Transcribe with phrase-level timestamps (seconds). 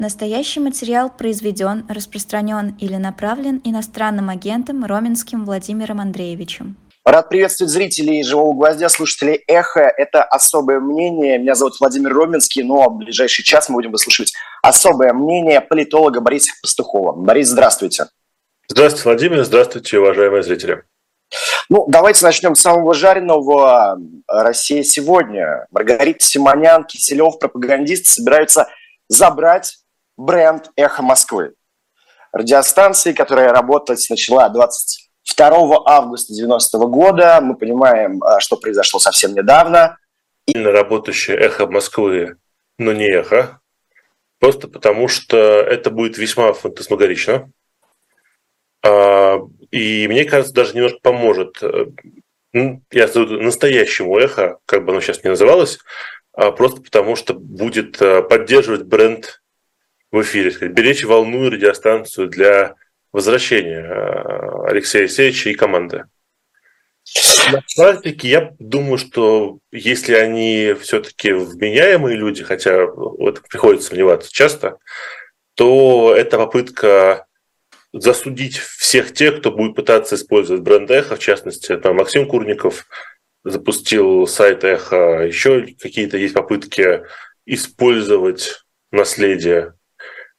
[0.00, 6.78] Настоящий материал произведен, распространен или направлен иностранным агентом Роменским Владимиром Андреевичем.
[7.04, 9.80] Рад приветствовать зрителей «Живого гвоздя», слушателей «Эхо».
[9.82, 11.36] Это «Особое мнение».
[11.36, 14.32] Меня зовут Владимир Роменский, а в ближайший час мы будем выслушивать
[14.62, 17.12] особое мнение политолога Бориса Пастухова.
[17.12, 18.06] Борис, здравствуйте.
[18.68, 19.44] Здравствуйте, Владимир.
[19.44, 20.84] Здравствуйте, уважаемые зрители.
[21.68, 23.98] Ну, давайте начнем с самого жареного.
[24.26, 25.66] Россия сегодня.
[25.70, 28.66] Маргарита Симонян, Киселев, пропагандисты собираются
[29.08, 29.79] забрать
[30.20, 31.54] бренд «Эхо Москвы».
[32.32, 37.40] Радиостанции, которая работать начала 22 августа 90 года.
[37.40, 39.96] Мы понимаем, а, что произошло совсем недавно.
[40.46, 40.56] И...
[40.56, 42.36] Работающее «Эхо Москвы»,
[42.78, 43.60] но не «Эхо»,
[44.38, 47.50] просто потому что это будет весьма фантасмагорично.
[48.86, 49.38] А,
[49.70, 51.86] и мне кажется, даже немножко поможет э,
[52.52, 55.78] я настоящему эхо, как бы оно сейчас не называлось,
[56.32, 59.39] а просто потому что будет э, поддерживать бренд
[60.10, 62.74] в эфире, сказать, беречь волну и радиостанцию для
[63.12, 66.04] возвращения э, Алексея Алексеевича и команды.
[67.52, 74.78] На практике я думаю, что если они все-таки вменяемые люди, хотя вот приходится сомневаться часто,
[75.54, 77.26] то это попытка
[77.92, 82.86] засудить всех тех, кто будет пытаться использовать бренд Эхо, в частности, там Максим Курников
[83.42, 87.02] запустил сайт Эхо, еще какие-то есть попытки
[87.46, 89.74] использовать наследие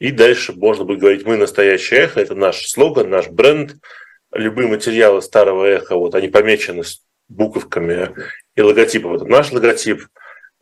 [0.02, 3.76] и дальше можно будет говорить, мы настоящее эхо, это наш слоган, наш бренд.
[4.34, 8.10] Любые материалы старого эхо, вот они помечены с буковками
[8.56, 9.14] и логотипом.
[9.14, 10.08] Это наш логотип.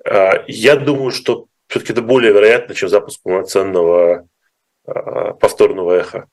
[0.03, 4.27] А, я думаю, что все-таки это более вероятно, чем запуск полноценного
[4.85, 6.27] а, повторного эха.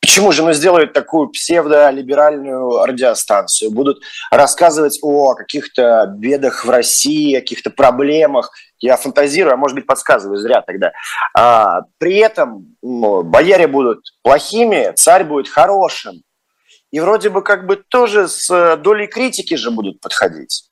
[0.00, 3.70] Почему же ну, сделают такую псевдолиберальную радиостанцию?
[3.70, 8.50] Будут рассказывать о каких-то бедах в России, о каких-то проблемах.
[8.78, 10.92] Я фантазирую, а может быть подсказываю зря тогда.
[11.36, 16.22] А, при этом ну, бояре будут плохими, царь будет хорошим.
[16.90, 20.64] И вроде бы как бы тоже с долей критики же будут подходить.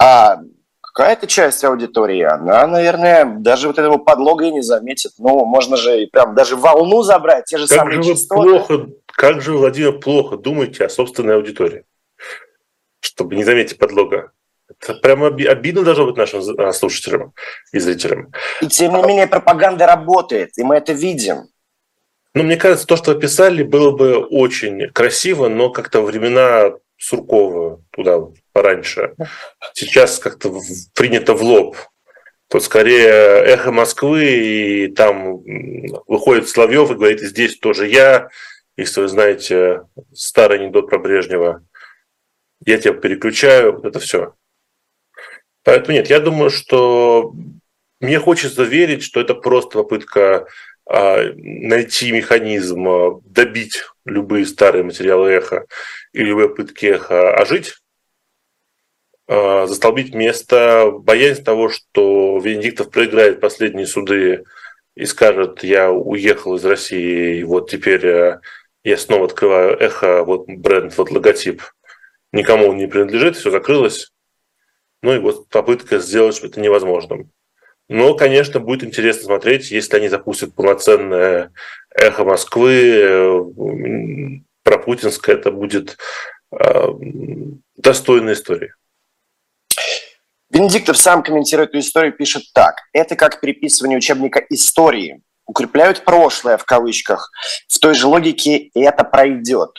[0.00, 0.38] А
[0.98, 5.12] какая-то часть аудитории, она, наверное, даже вот этого подлога и не заметит.
[5.18, 8.42] Ну, можно же и прям даже волну забрать, те же как самые же частоты.
[8.42, 11.84] Плохо, как же, Владимир, плохо думаете о собственной аудитории,
[12.98, 14.32] чтобы не заметить подлога.
[14.68, 17.32] Это прямо обидно должно быть нашим а, слушателям
[17.72, 18.32] и зрителям.
[18.60, 21.44] И тем не менее пропаганда работает, и мы это видим.
[22.34, 28.20] Ну, мне кажется, то, что описали, было бы очень красиво, но как-то времена Суркова туда
[28.52, 29.14] пораньше.
[29.72, 30.52] Сейчас как-то
[30.94, 31.76] принято в лоб.
[32.48, 33.10] То скорее
[33.44, 35.42] эхо Москвы, и там
[36.06, 38.30] выходит Славьев и говорит, здесь тоже я.
[38.76, 39.82] Если вы знаете
[40.14, 41.62] старый анекдот про Брежнева,
[42.64, 44.34] я тебя переключаю, это все.
[45.62, 47.34] Поэтому нет, я думаю, что
[48.00, 50.46] мне хочется верить, что это просто попытка
[50.86, 55.66] а, найти механизм, а, добить любые старые материалы эхо
[56.12, 57.74] и любые попытки эхо ожить,
[59.26, 64.44] а, застолбить место, боясь того, что Венедиктов проиграет последние суды
[64.94, 68.40] и скажет, я уехал из России, и вот теперь
[68.84, 71.62] я снова открываю эхо, вот бренд, вот логотип,
[72.32, 74.12] никому он не принадлежит, все закрылось.
[75.02, 77.30] Ну и вот попытка сделать это невозможным.
[77.88, 81.52] Но, конечно, будет интересно смотреть, если они запустят полноценное
[81.90, 83.44] эхо Москвы,
[84.68, 85.96] про путинское это будет
[86.52, 86.88] э,
[87.76, 88.74] достойная история.
[90.50, 92.74] Венедиктов сам комментирует эту историю, пишет так.
[92.92, 95.22] Это как переписывание учебника истории.
[95.46, 97.30] Укрепляют прошлое в кавычках.
[97.66, 99.70] В той же логике это пройдет.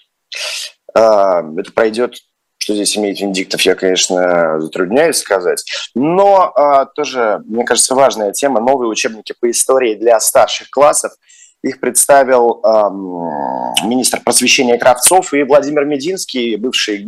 [0.95, 2.15] Э, это пройдет
[2.61, 5.63] что здесь имеет Венедиктов, я, конечно, затрудняюсь сказать.
[5.95, 11.13] Но а, тоже, мне кажется, важная тема– новые учебники по истории для старших классов.
[11.61, 17.05] Их представил эм, министр просвещения Кравцов и Владимир Мединский, бывший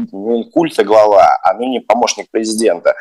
[0.51, 2.95] культа глава, а ныне помощник президента.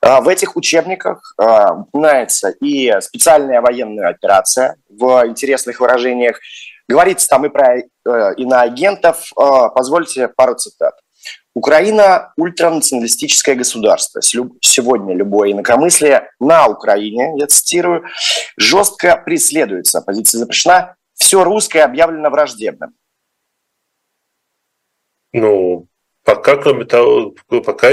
[0.00, 6.40] А, в этих учебниках а, упоминается и специальная военная операция в интересных выражениях.
[6.88, 7.84] Говорится там и про э,
[8.36, 9.30] иноагентов.
[9.36, 10.94] Позвольте пару цитат.
[11.54, 14.22] Украина– ультранационалистическое государство.
[14.22, 18.04] Сегодня любое инакомыслие на Украине, я цитирую,
[18.56, 19.98] жестко преследуется.
[19.98, 20.96] Оппозиция запрещена.
[21.14, 22.94] Все русское объявлено враждебным.
[25.32, 25.86] Ну,
[26.24, 27.90] пока, кроме того, пока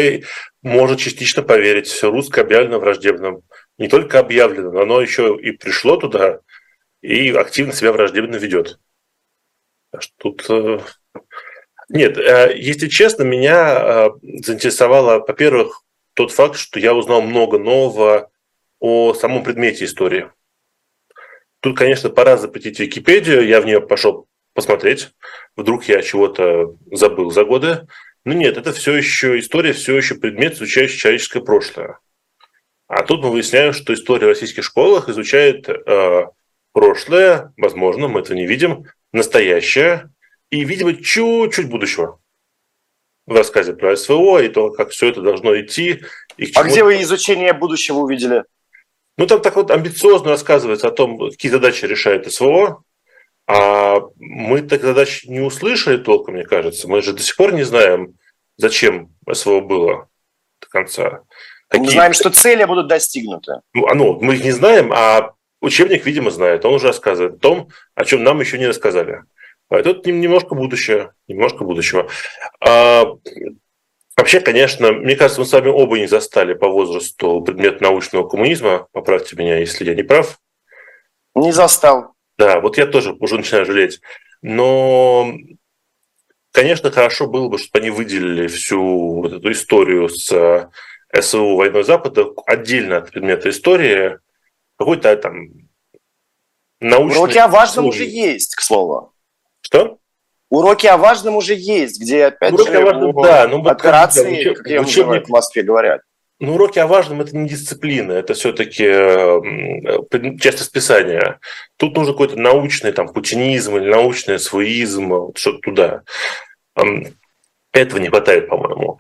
[0.62, 3.44] можно частично поверить, все русское объявлено враждебным.
[3.78, 6.40] Не только объявлено, но оно еще и пришло туда
[7.02, 8.80] и активно себя враждебно ведет.
[10.18, 10.80] Тут э,
[11.90, 15.84] нет, э, если честно, меня э, заинтересовало, во-первых,
[16.14, 18.30] тот факт, что я узнал много нового
[18.80, 20.30] о самом предмете истории.
[21.62, 23.46] Тут, конечно, пора запретить Википедию.
[23.46, 25.10] Я в нее пошел посмотреть.
[25.56, 27.88] Вдруг я чего-то забыл за годы.
[28.24, 32.00] Но нет, это все еще история, все еще предмет, изучающий человеческое прошлое.
[32.88, 36.26] А тут мы выясняем, что история в российских школах изучает э,
[36.74, 40.10] прошлое, возможно, мы этого не видим, настоящее
[40.52, 42.20] и, видимо, чуть-чуть будущего.
[43.26, 46.02] В рассказе про СВО и то, как все это должно идти.
[46.38, 48.44] И а где вы изучение будущего увидели?
[49.18, 52.84] Ну, там так вот амбициозно рассказывается о том, какие задачи решает СВО,
[53.48, 56.88] а мы так задач не услышали толком, мне кажется.
[56.88, 58.16] Мы же до сих пор не знаем,
[58.58, 60.08] зачем СВО было
[60.62, 61.22] до конца.
[61.68, 61.86] Какие...
[61.86, 63.62] Мы знаем, что цели будут достигнуты.
[63.74, 66.66] Ну, а ну, мы их не знаем, а учебник, видимо, знает.
[66.66, 69.24] Он уже рассказывает о том, о чем нам еще не рассказали.
[69.70, 72.10] А тут немножко будущее, немножко будущего.
[72.60, 73.06] А,
[74.18, 78.88] вообще, конечно, мне кажется, мы с вами оба не застали по возрасту предмет научного коммунизма.
[78.92, 80.40] Поправьте меня, если я не прав.
[81.36, 82.14] Не застал.
[82.38, 84.02] Да, вот я тоже уже начинаю жалеть.
[84.42, 85.34] Но,
[86.52, 90.70] конечно, хорошо было бы, чтобы они выделили всю вот эту историю с э,
[91.22, 94.18] СВУ войной Запада отдельно от предмета истории,
[94.78, 95.50] какой-то там
[96.80, 97.20] научный...
[97.20, 99.14] Уроки о важном уже есть, к слову.
[99.70, 100.00] Что?
[100.50, 104.64] Уроки о важном уже есть, где, опять Уроки же, о важном, да, ну, операции, как,
[104.64, 106.02] как учебник, в Москве говорят.
[106.40, 108.84] Ну, уроки о важном– это не дисциплина, это все-таки
[110.40, 111.40] часть расписания.
[111.78, 116.02] Тут нужен какой-то научный там, путинизм или научный своизм, что-то туда.
[117.72, 119.00] Этого не хватает, по-моему.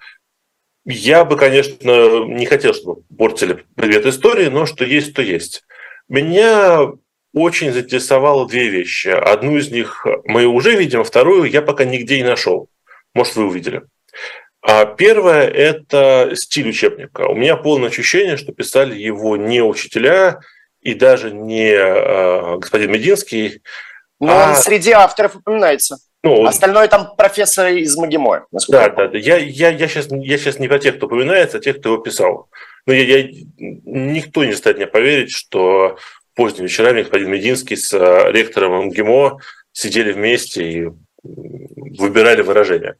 [0.85, 5.63] Я бы, конечно, не хотел, чтобы портили привет истории, но что есть, то есть.
[6.09, 6.91] Меня
[7.33, 9.09] очень заинтересовало две вещи.
[9.09, 12.69] Одну из них мы уже видим, а вторую я пока нигде не нашел.
[13.13, 13.83] Может, вы увидели.
[14.61, 17.21] А первое– это стиль учебника.
[17.27, 20.39] У меня полное ощущение, что писали его не учителя
[20.81, 23.61] и даже не э, господин Мединский.
[24.19, 24.49] Но а...
[24.49, 25.97] он среди авторов упоминается.
[26.21, 28.47] Ну, Остальное там профессор из МГИМО.
[28.67, 29.17] Да, да, да.
[29.17, 32.01] Я, я, я, сейчас, я сейчас не про тех, кто упоминается, а тех, кто его
[32.01, 32.49] писал.
[32.85, 35.97] Но я, я, никто не станет мне поверить, что
[36.39, 39.39] поздними вечерами господин Мединский с э, ректором МГИМО
[39.73, 40.89] сидели вместе и
[41.21, 42.95] выбирали выражения.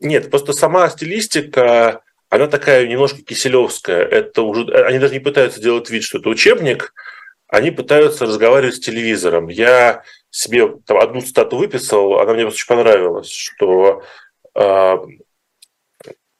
[0.00, 4.04] Нет, просто сама стилистика, она такая немножко киселевская.
[4.04, 6.92] Это уже, они даже не пытаются делать вид, что это учебник,
[7.46, 9.46] они пытаются разговаривать с телевизором.
[9.46, 14.02] Я себе там, одну цитату выписал, она мне очень понравилась, что
[14.56, 14.96] э,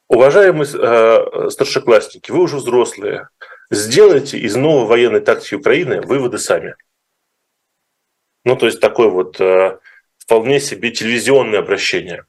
[0.09, 3.29] уважаемые э, старшеклассники, вы уже взрослые,
[3.73, 6.75] сделайте из новой военной тактики Украины выводы сами.
[8.45, 9.77] Ну, то есть такое вот э,
[10.17, 12.25] вполне себе телевизионное обращение.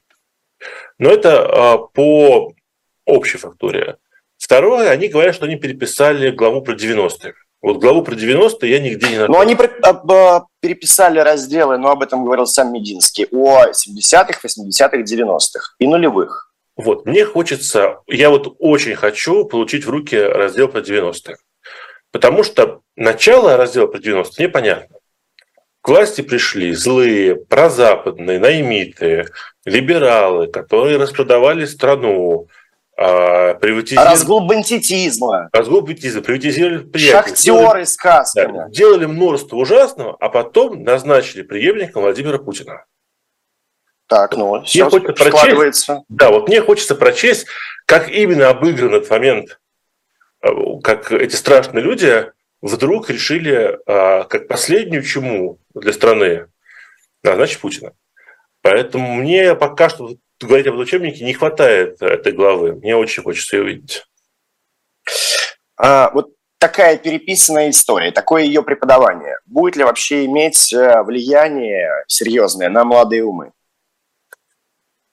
[0.97, 2.53] Но это а, по
[3.05, 3.97] общей фактуре.
[4.37, 7.33] Второе, они говорят, что они переписали главу про 90-е.
[7.61, 9.33] Вот главу про 90-е я нигде не нашел.
[9.33, 9.57] Но они
[10.59, 16.44] переписали разделы, но об этом говорил сам Мединский, о 70-х, 80-х, 90-х и нулевых.
[16.75, 21.37] Вот, мне хочется, я вот очень хочу получить в руки раздел про 90-е.
[22.11, 24.97] Потому что начало раздела про 90-е непонятно.
[25.81, 29.27] К власти пришли злые, прозападные, наймиты,
[29.65, 32.47] либералы, которые распродавали страну,
[32.97, 34.09] а, приватизировали...
[34.09, 35.49] Разгул бандитизма.
[35.53, 37.11] Разгул бандитизма, приватизировали предприятия.
[37.11, 38.57] Шахтеры с касками.
[38.57, 42.85] Да, делали множество ужасного, а потом назначили преемником Владимира Путина.
[44.07, 46.03] Так, ну, все складывается.
[46.09, 47.47] Да, вот мне хочется прочесть,
[47.85, 49.59] как именно обыгран этот момент,
[50.43, 50.49] э,
[50.83, 52.31] как эти страшные люди
[52.61, 56.47] вдруг решили, а, как последнюю чему для страны,
[57.23, 57.93] назначить Путина.
[58.61, 62.73] Поэтому мне пока что говорить об учебнике не хватает этой главы.
[62.73, 64.05] Мне очень хочется ее увидеть.
[65.77, 72.69] А, вот такая переписанная история, такое ее преподавание, будет ли вообще иметь э, влияние серьезное
[72.69, 73.51] на молодые умы?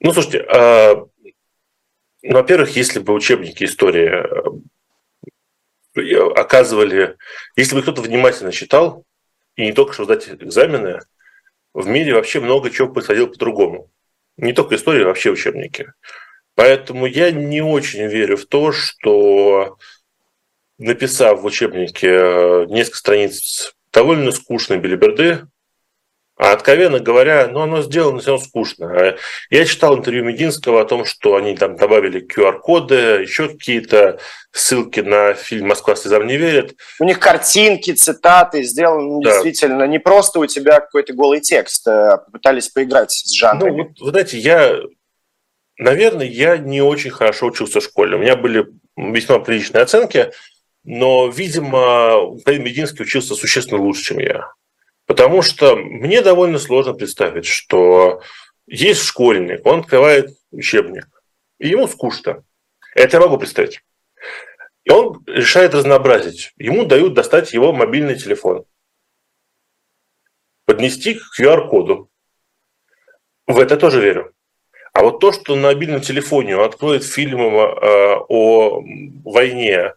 [0.04, 0.96] Ну, слушайте, э,
[2.22, 4.10] ну, во-первых, если бы учебники истории
[5.94, 7.16] э, оказывали,
[7.54, 9.04] если бы кто-то внимательно читал,
[9.54, 10.98] и не только что сдать экзамены,
[11.72, 13.92] в мире вообще много чего происходило по-другому.
[14.36, 15.92] Не только история, вообще учебники.
[16.56, 19.78] Поэтому я не очень верю в то, что
[20.78, 25.46] написав в учебнике э, несколько страниц довольно скучной билиберды,
[26.42, 29.16] а откровенно говоря, ну, оно сделано все равно скучно.
[29.48, 34.18] Я читал интервью Мединского о том, что они там добавили QR-коды, еще какие-то
[34.50, 36.74] ссылки на фильм «Москва слезам не верит».
[36.98, 39.30] У них картинки, цитаты сделаны да.
[39.30, 43.76] действительно не просто у тебя какой-то голый текст, а попытались поиграть с жанром.
[43.76, 44.80] Ну, вот, вы знаете, я,
[45.78, 48.16] наверное, я не очень хорошо учился в школе.
[48.16, 50.32] У меня были весьма приличные оценки,
[50.82, 54.50] но, видимо, Михаил Мединский учился существенно лучше, чем я.
[55.12, 58.22] Потому что мне довольно сложно представить, что
[58.66, 61.06] есть школьник, он открывает учебник,
[61.58, 62.44] и ему скучно.
[62.94, 63.82] Это я могу представить.
[64.84, 66.54] И он решает разнообразить.
[66.56, 68.64] Ему дают достать его мобильный телефон,
[70.64, 72.08] поднести к QR-коду.
[73.46, 74.32] В это тоже верю.
[74.94, 78.82] А вот то, что на мобильном телефоне он откроет фильм э, о
[79.26, 79.92] войне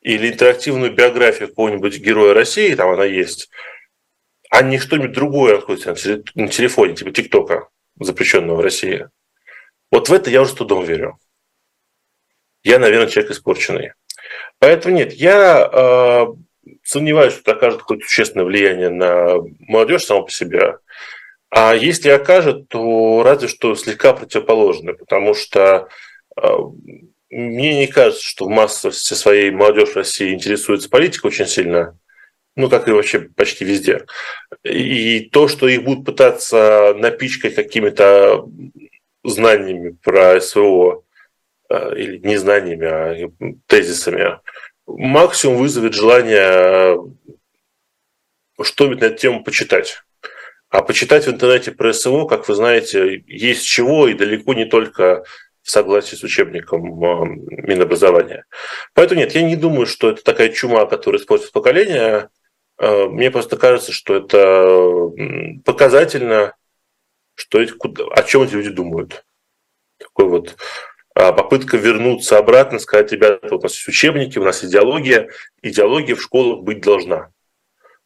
[0.00, 3.50] или интерактивную биографию какого-нибудь героя России, там она есть,
[4.50, 5.84] а не что-нибудь другое откроет
[6.34, 9.08] на телефоне, типа ТикТока, запрещенного в России.
[9.90, 11.18] Вот в это я уже с трудом верю.
[12.62, 13.92] Я, наверное, человек испорченный.
[14.58, 16.26] Поэтому нет, я э,
[16.82, 20.78] сомневаюсь, что это окажет какое-то существенное влияние на молодежь само по себе.
[21.50, 25.88] А если окажет, то разве что слегка противоположное, потому что
[26.36, 26.48] э,
[27.30, 31.98] мне не кажется, что в массовости своей молодежь России интересуется политикой очень сильно,
[32.58, 34.04] ну, как и вообще почти везде.
[34.64, 38.44] И то, что их будут пытаться напичкать какими-то
[39.24, 41.04] знаниями про СВО,
[41.70, 43.30] э, или не знаниями, а
[43.66, 44.40] тезисами,
[44.86, 46.98] максимум вызовет желание
[48.60, 50.02] что-нибудь на эту тему почитать.
[50.68, 55.22] А почитать в интернете про СВО, как вы знаете, есть чего, и далеко не только
[55.68, 58.46] в согласии с учебником а, Минобразования.
[58.94, 62.30] Поэтому нет, я не думаю, что это такая чума, которая испортит поколение.
[62.78, 66.54] А, мне просто кажется, что это показательно,
[67.34, 69.24] что эти, о чем эти люди думают.
[69.98, 70.56] Такой вот
[71.14, 75.28] а, попытка вернуться обратно, сказать, ребята, у нас есть учебники, у нас идеология,
[75.62, 77.30] идеология в школах быть должна.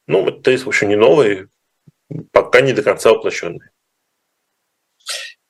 [0.06, 1.48] Ну, это тезис, в общем, не новый,
[2.32, 3.60] пока не до конца воплощенный.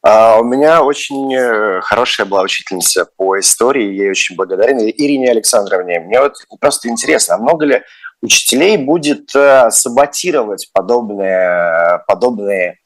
[0.05, 6.01] А у меня очень э, хорошая была учительница по истории, ей очень благодарен, Ирине Александровне.
[6.01, 7.83] Мне вот просто интересно, а много ли
[8.23, 12.79] учителей будет э, саботировать подобные, подобные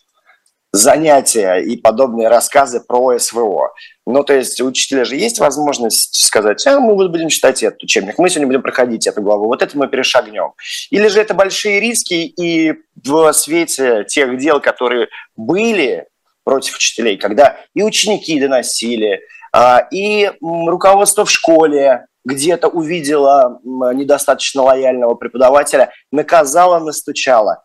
[0.73, 3.73] занятия и подобные рассказы про СВО.
[4.07, 8.19] Ну, то есть у учителя же есть возможность сказать, а мы будем читать этот учебник,
[8.19, 10.53] мы сегодня будем проходить эту главу, вот это мы перешагнем.
[10.91, 16.07] Или же это большие риски, и в свете тех дел, которые были
[16.45, 19.21] против учителей, когда и ученики доносили,
[19.53, 27.63] а, и руководство в школе где-то увидело недостаточно лояльного преподавателя, наказало, настучало.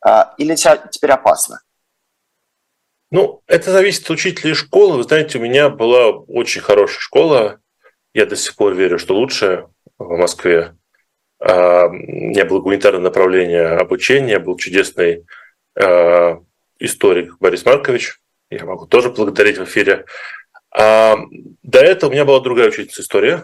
[0.00, 1.60] А, или теперь опасно?
[3.10, 4.96] Ну, это зависит от учителя и школы.
[4.96, 7.60] Вы знаете, у меня была очень хорошая школа.
[8.14, 10.74] Я до сих пор верю, что лучшая в Москве.
[11.38, 15.26] А, меня было гуманитарное направление обучения, был чудесный
[15.78, 16.40] а,
[16.78, 18.20] историк Борис Маркович.
[18.48, 20.06] Я могу тоже благодарить в эфире.
[20.72, 21.18] До
[21.72, 23.42] этого у меня была другая учительница истории.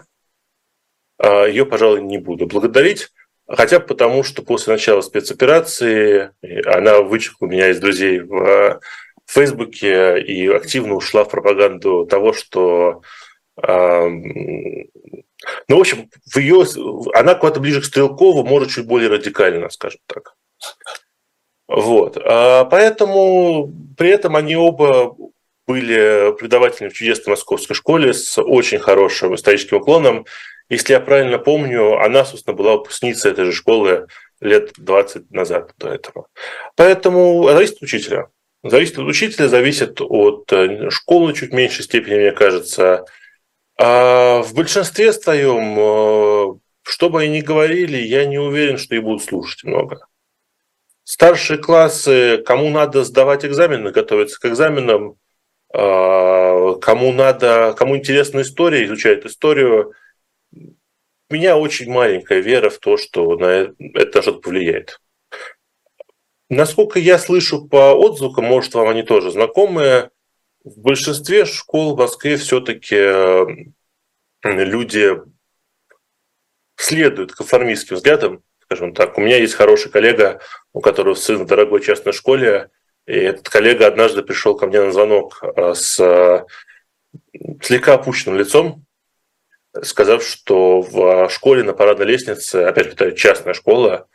[1.21, 3.09] Ее, пожалуй, не буду благодарить.
[3.47, 6.31] Хотя бы потому, что после начала спецоперации
[6.65, 8.79] она вычеркнула меня из друзей в
[9.25, 13.01] в Фейсбуке и активно ушла в пропаганду того, что
[13.57, 14.87] ну,
[15.69, 16.65] в общем, в ее,
[17.13, 20.35] она куда-то ближе к Стрелкову, может, чуть более радикально, скажем так.
[21.67, 22.17] Вот.
[22.17, 25.15] А поэтому при этом они оба
[25.67, 30.25] были преподавателями в чудесной московской школе с очень хорошим историческим уклоном.
[30.69, 34.07] Если я правильно помню, она, собственно, была выпускницей этой же школы
[34.41, 36.27] лет 20 назад до этого.
[36.75, 38.27] Поэтому зависит от учителя.
[38.63, 43.05] Зависит от учителя, зависит от э, школы чуть меньшей степени, мне кажется.
[43.79, 48.99] А в большинстве своем, э, что бы они ни говорили, я не уверен, что и
[48.99, 50.07] будут слушать много.
[51.03, 55.17] Старшие классы, кому надо сдавать экзамены, готовиться к экзаменам,
[55.71, 59.93] а, кому надо, кому интересна история, изучает историю.
[61.29, 64.99] У меня очень маленькая вера в то, что на это что-то повлияет.
[66.49, 70.11] Насколько я слышу по отзывам, может, вам они тоже знакомые,
[70.63, 73.45] в большинстве школ в Москве все-таки э,
[74.43, 75.13] люди
[76.75, 79.17] следуют конформистским взглядам, скажем так.
[79.17, 80.41] У меня есть хороший коллега,
[80.73, 82.69] у которого сын в дорогой частной школе,
[83.05, 86.45] и этот коллега однажды пришел ко мне на звонок э, с э,
[87.61, 88.85] слегка опущенным лицом,
[89.83, 94.07] сказав, что в школе на парадной лестнице, опять повторяю, частная школа,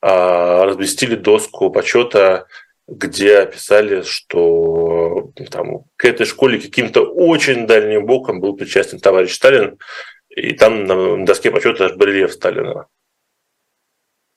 [0.00, 2.46] а, разместили доску почета,
[2.88, 9.78] где описали, что там, к этой школе каким-то очень дальним боком был причастен товарищ Сталин,
[10.28, 12.86] и там на доске почета аж барельеф Сталина.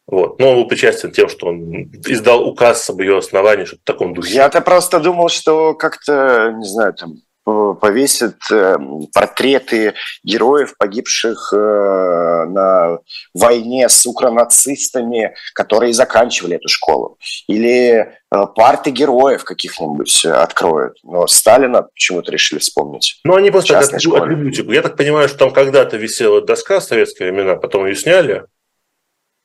[0.08, 0.40] Вот.
[0.40, 4.14] Но он был причастен тем, что он издал указ об ее основании, что в таком
[4.14, 4.36] духе.
[4.36, 8.78] Я-то просто думал, что как-то, не знаю, там повесят э,
[9.14, 13.00] портреты героев, погибших э, на
[13.34, 17.18] войне с укронацистами, которые заканчивали эту школу.
[17.48, 18.14] Или
[18.56, 20.98] парты героев каких-нибудь откроют.
[21.04, 23.20] Но Сталина почему-то решили вспомнить.
[23.24, 24.72] Ну, они просто атрибутику.
[24.72, 28.46] Я так понимаю, что там когда-то висела доска в советские времена, потом ее сняли,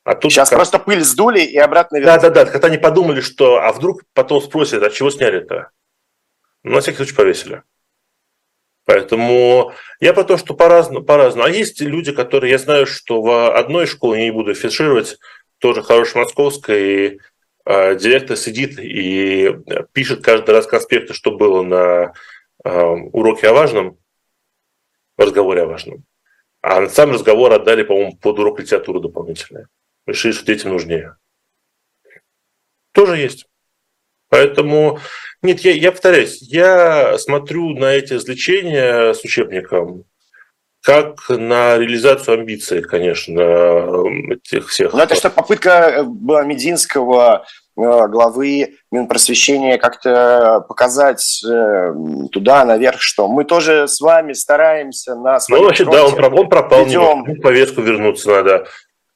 [0.03, 0.57] а тут Сейчас как...
[0.57, 2.15] просто пыль сдули и обратно вернули.
[2.15, 5.69] Да-да-да, когда они подумали, что а вдруг потом спросят, а чего сняли-то?
[6.63, 7.63] Ну, на всякий случай повесили.
[8.85, 11.05] Поэтому я про то, что по-разному.
[11.05, 11.45] по-разному.
[11.47, 15.17] А есть люди, которые, я знаю, что в одной школе, я не буду афишировать,
[15.59, 17.19] тоже хорошая московская, и
[17.65, 19.55] э, директор сидит и
[19.93, 22.13] пишет каждый раз конспекты, что было на
[22.63, 22.81] э,
[23.13, 23.97] уроке о важном,
[25.17, 26.03] в разговоре о важном.
[26.61, 29.65] А сам разговор отдали, по-моему, под урок литературы дополнительный
[30.05, 31.17] решили, что детям нужнее.
[32.91, 33.47] Тоже есть.
[34.31, 34.99] Поэтому,
[35.41, 40.05] нет, я, я повторяюсь, я смотрю на эти развлечения с учебником
[40.83, 43.39] как на реализацию амбиций, конечно,
[44.31, 44.93] этих всех.
[44.93, 47.45] Ну, это что попытка э, была Мединского
[47.77, 51.93] э, главы Минпросвещения как-то показать э,
[52.31, 56.85] туда наверх, что мы тоже с вами стараемся на Ну, значит, да, он, он пропал,
[56.85, 57.39] ведем...
[57.41, 58.67] повестку вернуться надо.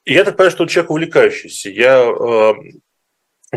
[0.03, 1.69] Я так понимаю, что он человек увлекающийся.
[1.71, 2.05] Я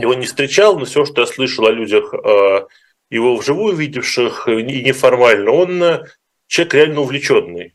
[0.01, 2.67] его не встречал, но все, что я слышал о людях, э,
[3.11, 6.05] его вживую видевших и неформально, он э,
[6.47, 7.75] человек реально увлеченный.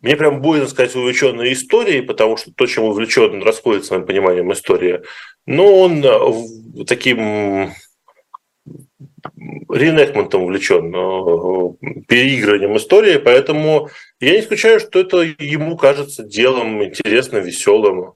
[0.00, 5.02] Мне прям боязно сказать увлеченной историей, потому что то, чем увлечен, расходится моим пониманием истории.
[5.46, 7.72] Но он э, таким
[9.68, 10.92] рeenactmentом увлечен,
[12.06, 13.88] переигрыванием истории, поэтому
[14.20, 18.14] я не исключаю, что это ему кажется делом интересным, веселым.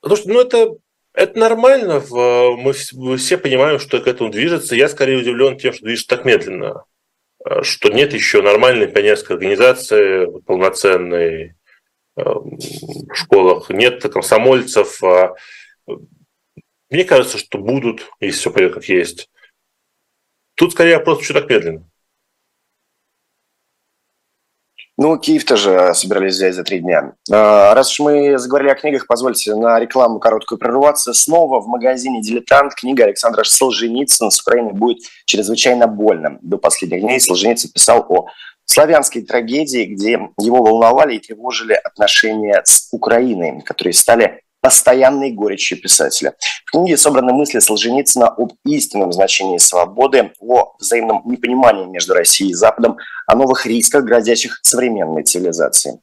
[0.00, 0.76] Потому что ну, это,
[1.14, 4.74] это нормально, мы все понимаем, что к этому движется.
[4.74, 6.84] Я скорее удивлен тем, что движется так медленно,
[7.44, 11.54] э, что нет еще нормальной пионерской организации, полноценной
[12.16, 15.02] э, в школах, нет комсомольцев.
[15.04, 15.34] А,
[16.88, 19.30] мне кажется, что будут, если все пойдет как есть.
[20.54, 21.88] Тут скорее просто что так медленно.
[24.98, 27.14] Ну, Киев тоже собирались взять за три дня.
[27.30, 31.14] А, раз уж мы заговорили о книгах, позвольте на рекламу короткую прерваться.
[31.14, 36.38] Снова в магазине «Дилетант» книга Александра Солженицына с Украины будет чрезвычайно больно.
[36.42, 38.26] До последних дней Солженицын писал о
[38.66, 46.34] славянской трагедии, где его волновали и тревожили отношения с Украиной, которые стали постоянной горечью писателя.
[46.64, 52.54] В книге собраны мысли Солженицына об истинном значении свободы, о взаимном непонимании между Россией и
[52.54, 52.96] Западом,
[53.26, 56.00] о новых рисках, грозящих современной цивилизации.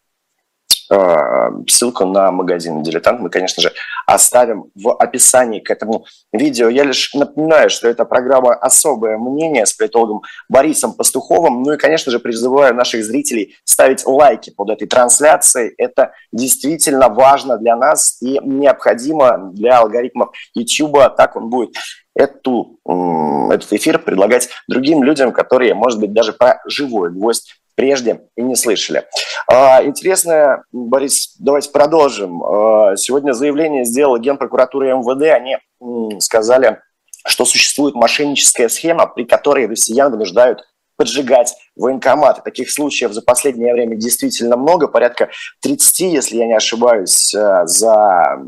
[0.92, 3.72] Э, ссылку на магазин «Дилетант» мы, конечно же,
[4.08, 6.68] оставим в описании к этому видео.
[6.68, 11.62] Я лишь напоминаю, что это программа «Особое мнение» с политологом Борисом Пастуховым.
[11.62, 15.76] Ну и, конечно же, призываю наших зрителей ставить лайки под этой трансляцией.
[15.78, 21.16] Это действительно важно для нас и необходимо для алгоритмов YouTube.
[21.16, 21.76] Так он будет
[22.16, 28.42] эту, этот эфир предлагать другим людям, которые, может быть, даже про живой гвоздь прежде и
[28.42, 29.06] не слышали.
[29.48, 32.44] А, интересно, Борис, давайте продолжим.
[32.44, 35.24] А, сегодня заявление сделала Генпрокуратура МВД.
[35.30, 36.82] Они сказали,
[37.26, 40.60] что существует мошенническая схема, при которой россиян вынуждают
[40.98, 42.42] поджигать военкоматы.
[42.42, 45.30] Таких случаев за последнее время действительно много, порядка
[45.62, 48.40] 30, если я не ошибаюсь, э, за,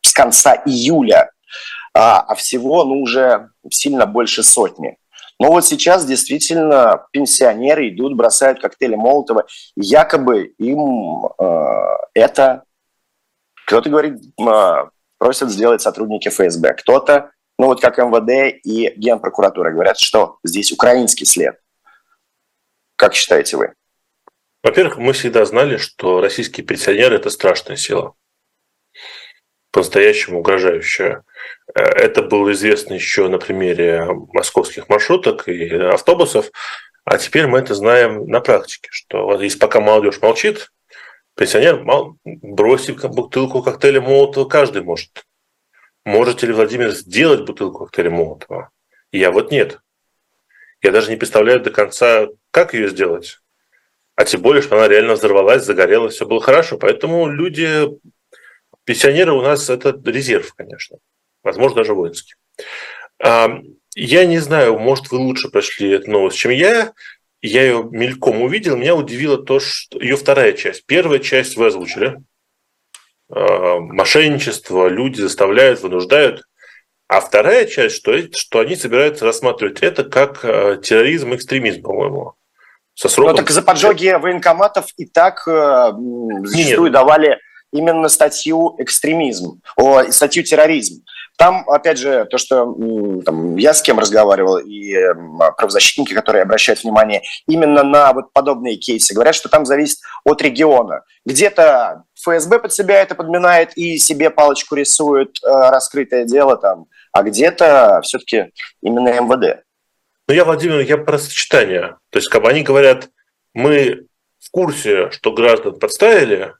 [0.00, 1.32] с конца июля,
[1.92, 4.96] а, а всего ну, уже сильно больше сотни.
[5.40, 12.64] Но вот сейчас действительно пенсионеры идут, бросают коктейли Молотова, якобы им э, это,
[13.66, 14.84] кто-то говорит, э,
[15.16, 21.24] просят сделать сотрудники ФСБ, кто-то, ну вот как МВД и Генпрокуратура говорят, что здесь украинский
[21.24, 21.58] след.
[22.96, 23.72] Как считаете вы?
[24.62, 28.14] Во-первых, мы всегда знали, что российские пенсионеры– это страшная сила
[29.70, 31.24] по-настоящему угрожающая.
[31.74, 36.50] Э, это было известно еще на примере московских маршруток и автобусов,
[37.04, 40.70] а теперь мы это знаем на практике, что вот если пока молодежь молчит,
[41.34, 41.82] пенсионер
[42.24, 45.24] бросить бутылку коктейля Молотова каждый может.
[46.04, 48.70] Можете ли, Владимир, сделать бутылку коктейля Молотова?
[49.12, 49.80] Я вот нет.
[50.82, 53.40] Я даже не представляю до конца, как ее сделать.
[54.16, 56.78] А тем более, что она реально взорвалась, загорелась, все было хорошо.
[56.78, 57.88] Поэтому люди
[58.90, 60.96] Пенсионеры у нас это резерв, конечно,
[61.44, 62.34] возможно, даже воинский.
[63.20, 66.92] Я не знаю, может, вы лучше прошли эту новость, чем я.
[67.40, 68.76] Я ее мельком увидел.
[68.76, 70.86] Меня удивило то, что ее вторая часть.
[70.86, 72.20] Первая часть вы озвучили.
[73.28, 76.42] Мошенничество, люди заставляют, вынуждают.
[77.06, 82.34] А вторая часть, что, что они собираются рассматривать это как э, терроризм, экстремизм, по-моему.
[82.94, 83.34] Со сроком...
[83.34, 85.92] Ну, так за поджоги военкоматов и так э,
[86.42, 86.92] зачастую Нет.
[86.92, 87.38] давали
[87.72, 91.04] именно статью экстремизм, о, статью терроризм.
[91.40, 92.74] Там, опять же, то, что
[93.24, 94.94] там, я с кем разговаривал, и
[95.56, 101.02] правозащитники, которые обращают внимание именно на вот подобные кейсы, говорят, что там зависит от региона.
[101.24, 107.22] Где-то ФСБ под себя это подминает и себе палочку рисует, э, раскрытое дело там, а
[107.22, 108.52] где-то все-таки
[108.82, 109.64] именно МВД.
[110.28, 111.96] Ну, я, Владимир, я про сочетание.
[112.10, 113.08] То есть, как они говорят,
[113.54, 114.06] мы
[114.40, 116.52] в курсе, что граждан подставили,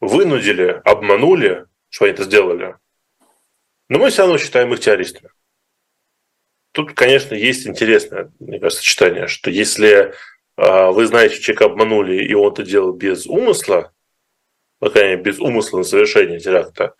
[0.00, 2.76] вынудили, обманули, что они это сделали,
[3.88, 5.30] но мы все равно считаем их террористами.
[6.72, 10.12] Тут, конечно, есть интересное, мне кажется, сочетание, что если
[10.56, 13.92] э, вы знаете, человека обманули, и он это делал без умысла,
[14.78, 16.94] по крайней мере, без умысла на совершение теракта,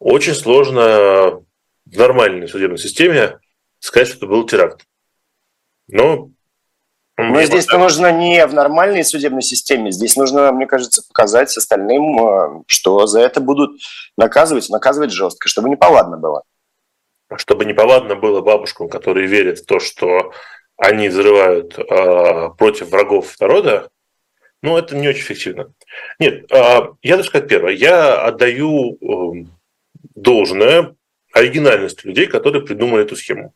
[0.00, 1.44] очень сложно
[1.84, 3.38] в нормальной судебной системе
[3.78, 4.86] сказать, что это был теракт.
[5.86, 6.30] Но
[7.16, 12.18] но здесь вот нужно не в нормальной судебной системе, здесь нужно, мне кажется, показать остальным,
[12.18, 13.80] э, что за это будут
[14.16, 16.42] наказывать, наказывать жестко, чтобы неповадно было.
[17.36, 20.32] Чтобы неповадно было бабушкам, которые верят в то, что
[20.76, 23.90] они взрывают э, против врагов народа,
[24.62, 25.72] ну, это не очень эффективно.
[26.18, 27.72] Нет, э, я даже сказать первое.
[27.74, 29.46] Я отдаю э,
[30.14, 30.96] должное
[31.32, 33.52] оригинальности людей, которые придумали эту схему.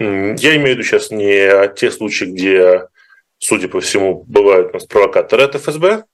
[0.00, 2.88] Я имею в виду сейчас не те случаи, где,
[3.36, 6.04] судя по всему, бывают у нас провокаторы от ФСБ,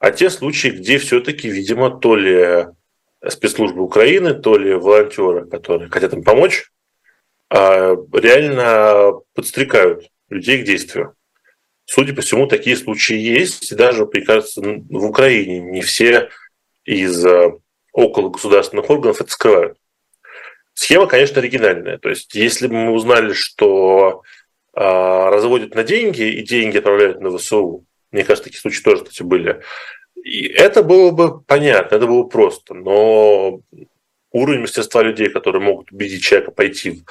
[0.00, 2.66] а те случаи, где все-таки, видимо, то ли
[3.26, 6.72] спецслужбы Украины, то ли волонтеры, которые хотят им помочь,
[7.48, 11.14] а, реально подстрекают людей к действию.
[11.84, 16.28] Судя по всему, такие случаи есть, и даже, мне кажется, в Украине не все
[16.84, 17.52] из а,
[17.92, 19.78] около государственных органов это скрывают.
[20.76, 21.96] Схема, конечно, оригинальная.
[21.96, 24.22] То есть, если бы мы узнали, что
[24.74, 29.22] э, разводят на деньги и деньги отправляют на ВСУ, мне кажется, такие случаи тоже, кстати,
[29.22, 29.62] были,
[30.22, 32.74] и это было бы понятно, это было просто.
[32.74, 33.60] Но
[34.32, 37.04] уровень мастерства людей, которые могут убедить человека пойти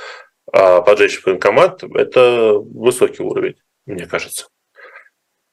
[0.54, 3.56] э, поджечь военкомат, это высокий уровень,
[3.88, 4.46] мне кажется.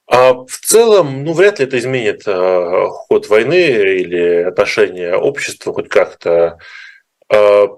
[0.06, 5.88] А в целом, ну, вряд ли это изменит э, ход войны или отношение общества хоть
[5.88, 6.58] как-то.
[7.32, 7.68] Э,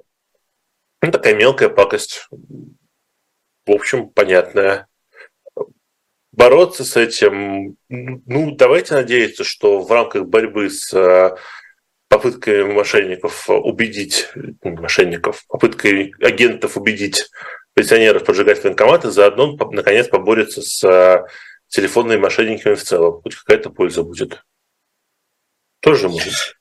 [1.07, 2.29] ну, такая мелкая пакость.
[3.67, 4.87] В общем, понятная.
[6.33, 11.37] Бороться с этим, ну, давайте надеяться, что в рамках борьбы с э,
[12.09, 17.31] попыткой мошенников убедить, ну, мошенников, попыткой агентов убедить
[17.75, 21.25] пенсионеров поджигать военкоматы, заодно, наконец, поборется с э,
[21.69, 23.21] телефонными мошенниками в целом.
[23.23, 24.45] Хоть какая-то польза будет.
[25.81, 26.57] Тоже может.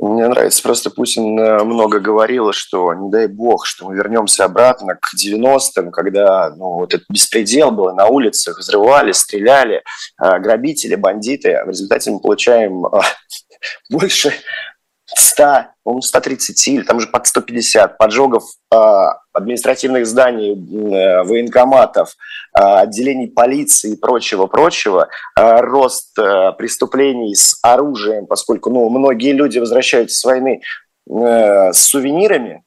[0.00, 4.94] Мне нравится, просто Путин э, много говорил, что не дай бог, что мы вернемся обратно
[4.94, 9.82] к 90-м, когда ну, вот этот беспредел был на улицах, взрывали, стреляли,
[10.22, 11.60] э, грабители, бандиты.
[11.66, 13.00] В результате мы получаем э,
[13.90, 14.32] больше
[15.14, 18.76] 100, по 130 или там же под 150 поджогов э,
[19.32, 22.16] административных зданий, э, военкоматов,
[22.56, 29.58] э, отделений полиции и прочего-прочего, э, рост э, преступлений с оружием, поскольку ну, многие люди
[29.58, 30.62] возвращаются с войны
[31.08, 32.64] э, с сувенирами,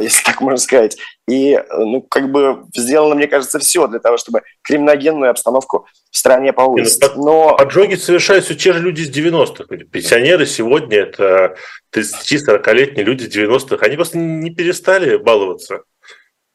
[0.00, 0.96] если так можно сказать.
[1.28, 6.16] И, э, ну, как бы сделано, мне кажется, все для того, чтобы криминогенную обстановку в
[6.16, 7.02] стране повысить.
[7.16, 7.56] Ну, Но...
[7.56, 9.64] Поджоги совершают все те же люди с 90-х.
[9.90, 11.56] Пенсионеры сегодня– это
[11.92, 13.84] 30-40-летние люди 90-х.
[13.84, 15.82] Они просто не перестали баловаться.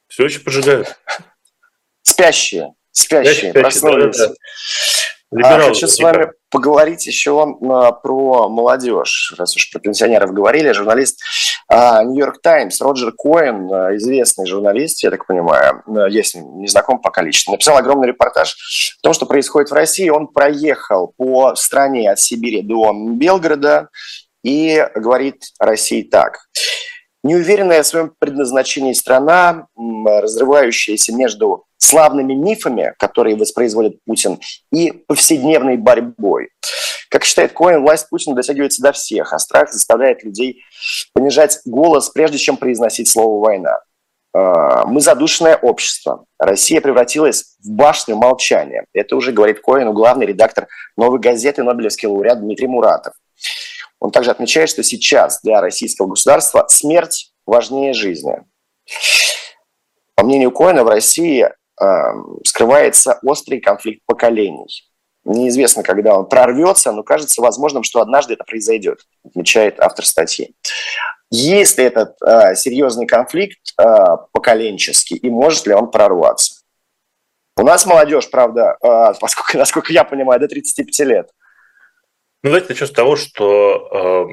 [0.07, 0.95] Все очень поджигают.
[2.03, 2.73] Спящие.
[2.91, 4.17] Спящие, спящие проснулись.
[4.17, 4.33] Да, да.
[5.31, 10.73] Либералы, а, хочу с вами поговорить еще а, про молодежь, раз уж про пенсионеров говорили.
[10.73, 11.21] Журналист
[11.71, 16.67] Нью-Йорк Таймс Роджер Коэн, а, известный журналист, я так понимаю, а, я с ним не
[16.67, 20.09] знаком пока лично, написал огромный репортаж о том, что происходит в России.
[20.09, 23.87] Он проехал по стране от Сибири до Белгорода
[24.43, 26.39] и говорит России так.
[27.23, 34.39] Неуверенная в своем предназначении страна, разрывающаяся между славными мифами, которые воспроизводит Путин,
[34.71, 36.49] и повседневной борьбой.
[37.09, 40.61] Как считает Коэн, власть Путина дотягивается до всех, а страх заставляет людей
[41.13, 43.79] понижать голос, прежде чем произносить слово «война».
[44.33, 46.25] А, мы задушенное общество.
[46.39, 48.85] Россия превратилась в башню молчания.
[48.93, 53.13] Это уже говорит Коину главный редактор «Новой газеты» Нобелевский лауреат Дмитрий Муратов.
[53.99, 58.37] Он также отмечает, что сейчас для российского государства смерть важнее жизни.
[60.15, 61.49] По мнению Коина, в России
[62.43, 64.67] скрывается острый конфликт поколений.
[65.23, 70.55] Неизвестно, когда он прорвется, но кажется возможным, что однажды это произойдет, отмечает автор статьи.
[71.29, 73.83] есть ли этот э, серьезный конфликт э,
[74.31, 76.61] поколенческий и может ли он прорваться.
[77.55, 81.29] У нас молодежь, правда, э, поскольку, насколько я понимаю, до 35 лет.
[82.43, 84.27] Ну, давайте начнем с того, что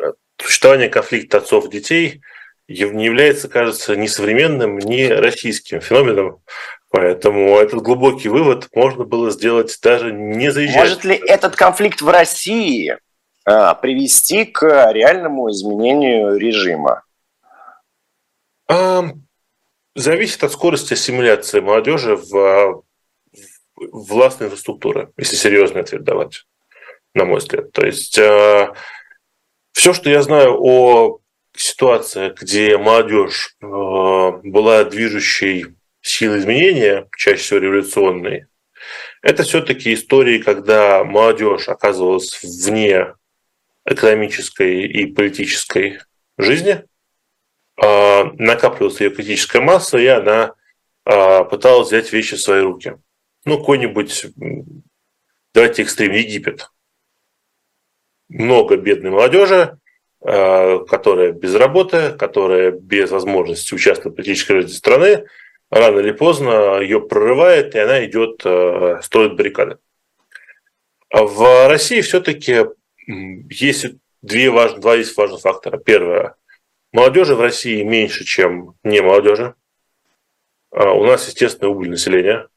[0.00, 2.22] э, существование конфликта отцов и детей
[2.68, 6.40] не является, кажется, ни современным, ни российским феноменом.
[6.90, 10.84] Поэтому этот глубокий вывод можно было сделать даже не заезжая.
[10.84, 12.96] Может ли этот конфликт в России
[13.44, 17.02] а, привести к реальному изменению режима?
[18.68, 19.04] А,
[19.96, 26.46] зависит от скорости ассимиляции молодежи в, в властной инфраструктуры, если серьезный ответ давать,
[27.12, 27.72] на мой взгляд.
[27.72, 28.72] То есть а,
[29.72, 31.18] все, что я знаю о
[31.56, 35.66] ситуации, где молодежь была движущей
[36.00, 38.46] силой изменения, чаще всего революционной,
[39.22, 43.14] это все-таки истории, когда молодежь оказывалась вне
[43.86, 46.00] экономической и политической
[46.36, 46.84] жизни,
[47.82, 50.54] а, накапливалась ее критическая масса, и она
[51.04, 52.96] а, пыталась взять вещи в свои руки.
[53.44, 54.26] Ну, какой-нибудь,
[55.52, 56.70] давайте экстрем, Египет.
[58.28, 59.78] Много бедной молодежи,
[60.24, 65.26] которая без работы, которая без возможности участвовать в политической жизни страны,
[65.70, 68.40] рано или поздно ее прорывает, и она идет
[69.04, 69.76] строить баррикады.
[71.10, 72.64] В России все-таки
[73.06, 73.86] есть
[74.22, 74.72] две важ...
[74.74, 75.78] два есть важных фактора.
[75.78, 76.36] Первое.
[76.92, 79.54] Молодежи в России меньше, чем не молодежи.
[80.70, 82.48] А, у нас, естественно, убыль населения,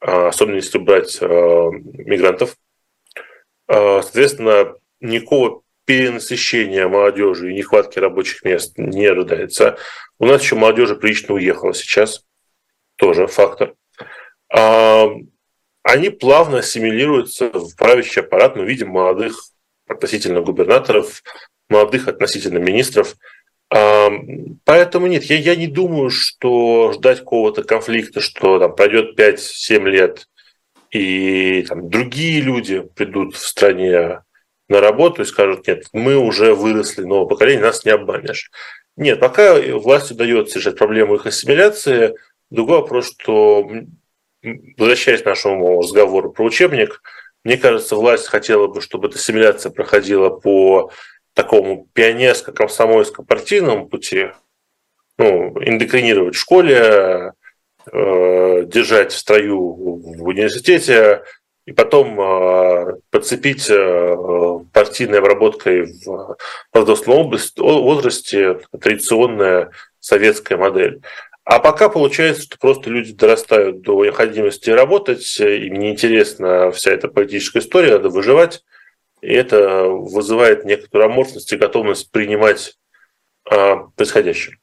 [0.00, 2.56] а, особенно если брать а, мигрантов.
[3.66, 9.76] Соответственно, никакого перенасыщения молодежи и нехватки рабочих мест не ожидается.
[10.18, 12.24] У нас еще молодежи прилично уехала сейчас,
[12.96, 13.74] тоже фактор.
[14.48, 19.38] Они плавно ассимилируются в правящий аппарат, мы видим молодых
[19.86, 21.22] относительно губернаторов,
[21.68, 23.16] молодых относительно министров.
[23.68, 30.28] Поэтому нет, я, я не думаю, что ждать какого-то конфликта, что там пройдет 5-7 лет,
[30.90, 34.20] и там, другие люди придут в стране
[34.74, 38.50] на работу и скажут, нет, мы уже выросли, новое поколение, нас не обманешь.
[38.96, 42.14] Нет, пока власти удается решать проблему их ассимиляции,
[42.50, 43.68] другой вопрос, что
[44.76, 47.02] возвращаясь к нашему разговору про учебник,
[47.44, 50.90] мне кажется, власть хотела бы, чтобы эта ассимиляция проходила по
[51.34, 54.30] такому пионерско-комсомольско-партийному пути,
[55.18, 57.32] ну, индокринировать в школе,
[57.92, 61.22] э, держать в строю в университете
[61.66, 64.16] и потом э, подцепить э,
[64.72, 66.36] партийной обработкой в
[66.70, 71.00] подростковом возрасте традиционная советская модель.
[71.44, 77.58] А пока получается, что просто люди дорастают до необходимости работать, им неинтересна вся эта политическая
[77.58, 78.62] история, надо выживать.
[79.20, 82.76] И это вызывает некоторую аморфность и готовность принимать
[83.50, 84.58] а, происходящее.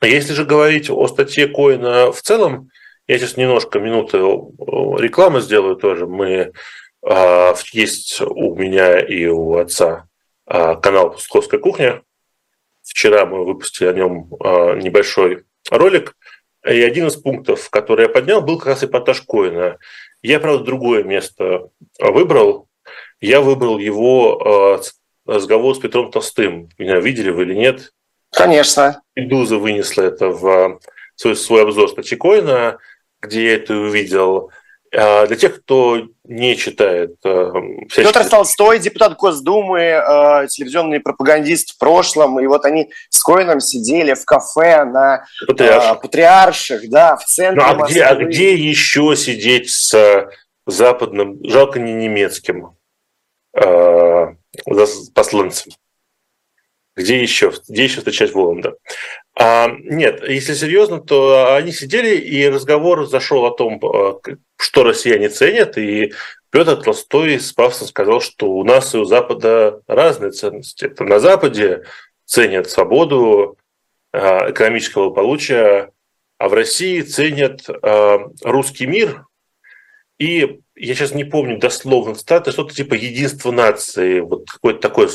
[0.00, 2.70] Если же говорить о статье Коина в целом,
[3.08, 6.06] я сейчас немножко минуты рекламы сделаю тоже.
[6.06, 6.52] Мы
[7.02, 10.06] а, есть у меня и у отца
[10.46, 12.02] а, канал «Пустковская кухня».
[12.82, 16.16] Вчера мы выпустили о нем а, небольшой ролик,
[16.64, 19.78] и один из пунктов, который я поднял, был как раз эпатаж Коина.
[20.20, 22.68] Я, правда, другое место выбрал.
[23.20, 26.68] Я выбрал его э, разговор с Петром Толстым.
[26.76, 27.92] Меня видели вы или нет?
[28.32, 29.00] Конечно.
[29.14, 30.80] Медуза вынесла это в
[31.14, 32.78] свой, свой обзор статьи Коина,
[33.20, 34.50] где я это увидел.
[34.94, 37.16] А, для тех, кто не читает...
[37.24, 37.52] Э,
[37.88, 38.12] всячески...
[38.12, 44.14] Петр Толстой, депутат Госдумы, э, телевизионный пропагандист в прошлом, и вот они с Коином сидели
[44.14, 49.14] в кафе на Патриарших, э, Патриарших да, в центре ну, а где, а где еще
[49.14, 50.30] сидеть с
[50.66, 52.70] западным, жалко не немецким
[55.14, 55.72] посланцем?
[56.96, 57.52] Где еще?
[57.68, 58.74] Где еще встречать Воланда?
[59.40, 63.80] А, нет, если серьезно, то они сидели, и разговор зашел о том,
[64.56, 66.12] что россияне ценят, и
[66.50, 70.86] Петр Толстой с пафосом сказал, что у нас и у Запада разные ценности.
[70.86, 71.84] Это на Западе
[72.24, 73.56] ценят свободу,
[74.12, 75.92] а, экономического благополучия,
[76.38, 79.24] а в России ценят а, русский мир.
[80.18, 85.08] И я сейчас не помню дословно цитаты, что-то типа единство нации, вот какое-то такое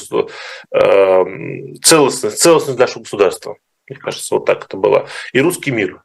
[0.72, 3.58] э, целостность, целостность нашего государства.
[3.88, 5.10] Мне кажется, вот так это было.
[5.34, 6.04] И русский мир.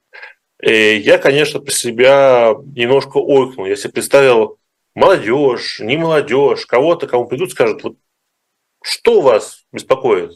[0.61, 3.67] И я, конечно, про себя немножко ойкнул.
[3.77, 4.59] Себе представил
[4.95, 7.97] молодежь, не молодежь, кого-то, кому придут, скажут, вот
[8.83, 10.33] что вас беспокоит?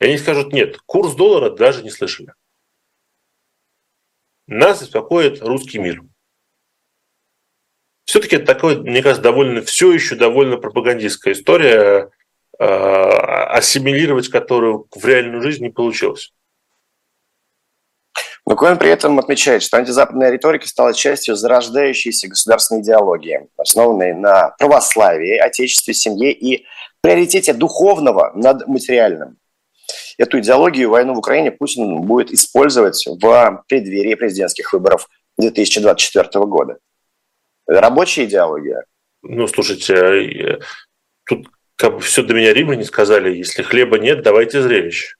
[0.00, 2.34] И они скажут, нет, курс доллара даже не слышали.
[4.46, 6.02] Нас беспокоит русский мир.
[8.04, 12.10] Все-таки это такое, мне кажется, довольно, все еще довольно пропагандистская история.
[13.48, 16.32] Ассимилировать которую в реальную жизнь не получилось.
[18.46, 24.50] Но Коэн при этом отмечает, что антизападная риторика стала частью зарождающейся государственной идеологии, основанной на
[24.58, 26.64] православии, отечестве, семье и
[27.02, 29.36] приоритете духовного над материальным.
[30.16, 35.08] Эту идеологию войну в Украине Путин будет использовать в преддверии президентских выборов
[35.38, 36.78] 2024 года.
[37.66, 38.84] Рабочая идеология.
[39.22, 40.58] Ну, слушайте, э,
[41.26, 45.14] тут как бы все до меня римляне сказали, если хлеба нет, давайте зрелище.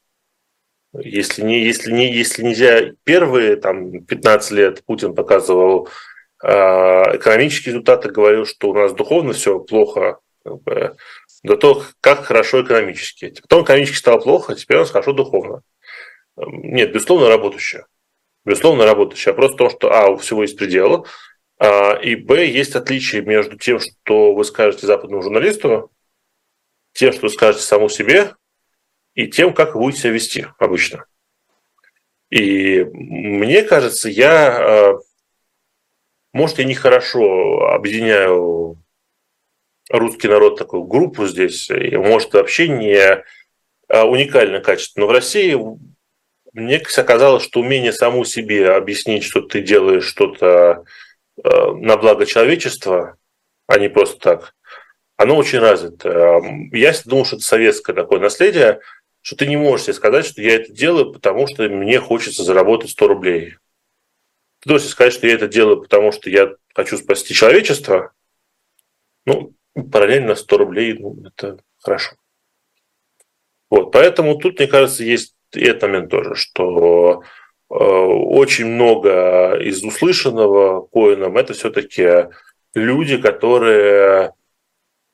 [0.93, 5.89] Если, не, если, не, если нельзя первые там, 15 лет Путин показывал
[6.43, 10.97] э, экономические результаты, говорил, что у нас духовно все плохо, как бы,
[11.45, 13.35] до того, как хорошо экономически.
[13.41, 15.63] Потом экономически стало плохо, теперь у нас хорошо духовно.
[16.37, 17.87] Нет, безусловно, работающее.
[18.45, 19.31] Безусловно, работающее.
[19.31, 21.05] А просто то, что, а, у всего есть пределы,
[21.61, 25.93] а, и, б, есть отличие между тем, что вы скажете западному журналисту,
[26.99, 28.35] тем, что скажете саму себе,
[29.15, 31.07] и тем, как вы будете себя вести обычно.
[32.29, 34.99] И мне кажется, я, а,
[36.33, 38.83] может, я нехорошо объединяю
[39.91, 43.25] русский народ такую группу здесь, и может вообще не
[43.89, 45.01] а, уникальное качество.
[45.01, 45.57] Но в России
[46.53, 50.85] мне оказалось, что умение саму себе объяснить, что ты делаешь что-то
[51.45, 53.17] а, на благо человечества,
[53.69, 54.55] а не просто так,
[55.19, 56.41] оно очень развито.
[56.73, 58.81] Я думал, что это советское такое наследие,
[59.21, 62.91] что ты не можешь себе сказать, что я это делаю, потому что мне хочется заработать
[62.91, 63.57] 100 рублей.
[64.61, 68.13] Ты должен сказать, что я это делаю, потому что я хочу спасти человечество.
[69.27, 69.55] Ну,
[69.93, 72.15] параллельно 100 рублей, ну, это хорошо.
[73.71, 77.23] Вот, поэтому тут, мне кажется, есть и этот момент тоже, что
[77.71, 82.29] э, очень много из услышанного Коином это все-таки
[82.75, 84.35] люди, которые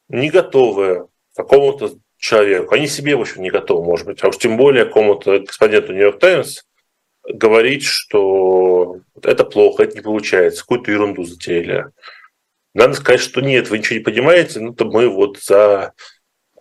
[0.09, 4.39] не готовы к какому-то человеку, они себе, в общем, не готовы, может быть, а уж
[4.39, 6.63] тем более какому-то корреспонденту Нью-Йорк Таймс
[7.29, 11.87] говорить, что это плохо, это не получается, какую-то ерунду затеяли.
[12.75, 15.93] Надо сказать, что нет, вы ничего не понимаете, ну то мы вот за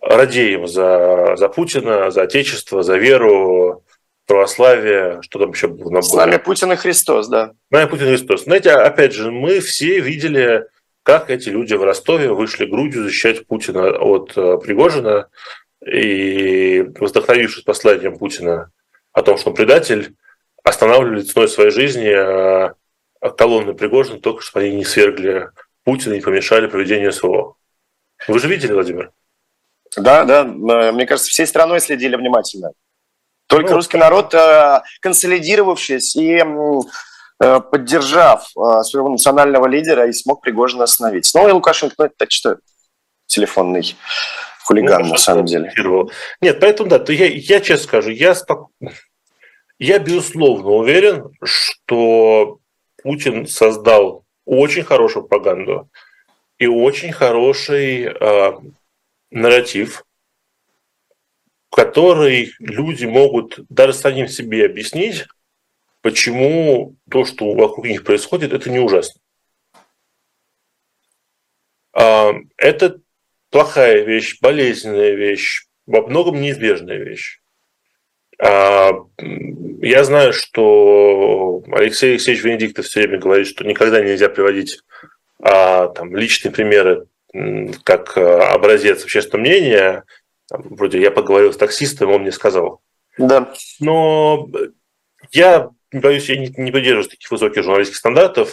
[0.00, 3.84] радеем за, за Путина, за Отечество, за веру,
[4.26, 6.00] православие, что там еще было.
[6.00, 7.52] С нами Путин и Христос, да.
[7.68, 8.44] С нами Путин и Христос.
[8.44, 10.66] Знаете, опять же, мы все видели,
[11.04, 15.28] как эти люди в Ростове вышли грудью защищать Путина от э, Пригожина,
[15.86, 18.70] и вдохновившись посланием Путина
[19.12, 20.16] о том, что он предатель,
[20.64, 22.72] останавливали ценой своей жизни э,
[23.36, 25.50] колонны Пригожина только чтобы они не свергли
[25.84, 27.56] Путина и помешали проведению СВО.
[28.26, 29.12] Вы же видели, Владимир?
[29.98, 30.40] Да, да.
[30.40, 32.72] Э, мне кажется, всей страной следили внимательно.
[33.46, 34.34] Только ну, русский народ,
[35.02, 36.42] консолидировавшись и
[37.38, 38.48] поддержав
[38.82, 41.30] своего национального лидера, и смог Пригожина остановить.
[41.34, 42.58] Ну и Лукашенко, ну это так что
[43.26, 43.96] телефонный
[44.64, 45.72] хулиган ну, на самом деле.
[46.40, 48.70] Нет, поэтому да, то я, я честно скажу, я, спок...
[49.78, 52.58] я безусловно уверен, что
[53.02, 55.88] Путин создал очень хорошую пропаганду
[56.58, 58.52] и очень хороший э,
[59.30, 60.04] нарратив,
[61.70, 65.26] который люди могут даже самим себе объяснить,
[66.04, 69.22] почему то, что вокруг них происходит, это не ужасно.
[71.98, 73.00] Э, это
[73.48, 77.40] плохая вещь, болезненная вещь, во многом неизбежная вещь.
[78.38, 78.90] А,
[79.80, 84.80] я знаю, что Алексей Алексеевич Венедиктов все время говорит, что никогда нельзя приводить
[85.40, 87.06] а, там, личные примеры
[87.82, 90.04] как а, образец общественного мнения.
[90.48, 92.82] Там, вроде я поговорил с таксистом, он мне сказал.
[93.16, 93.54] Да.
[93.80, 94.50] Но
[95.30, 98.52] я боюсь, я не, не придерживаюсь таких высоких журналистских стандартов.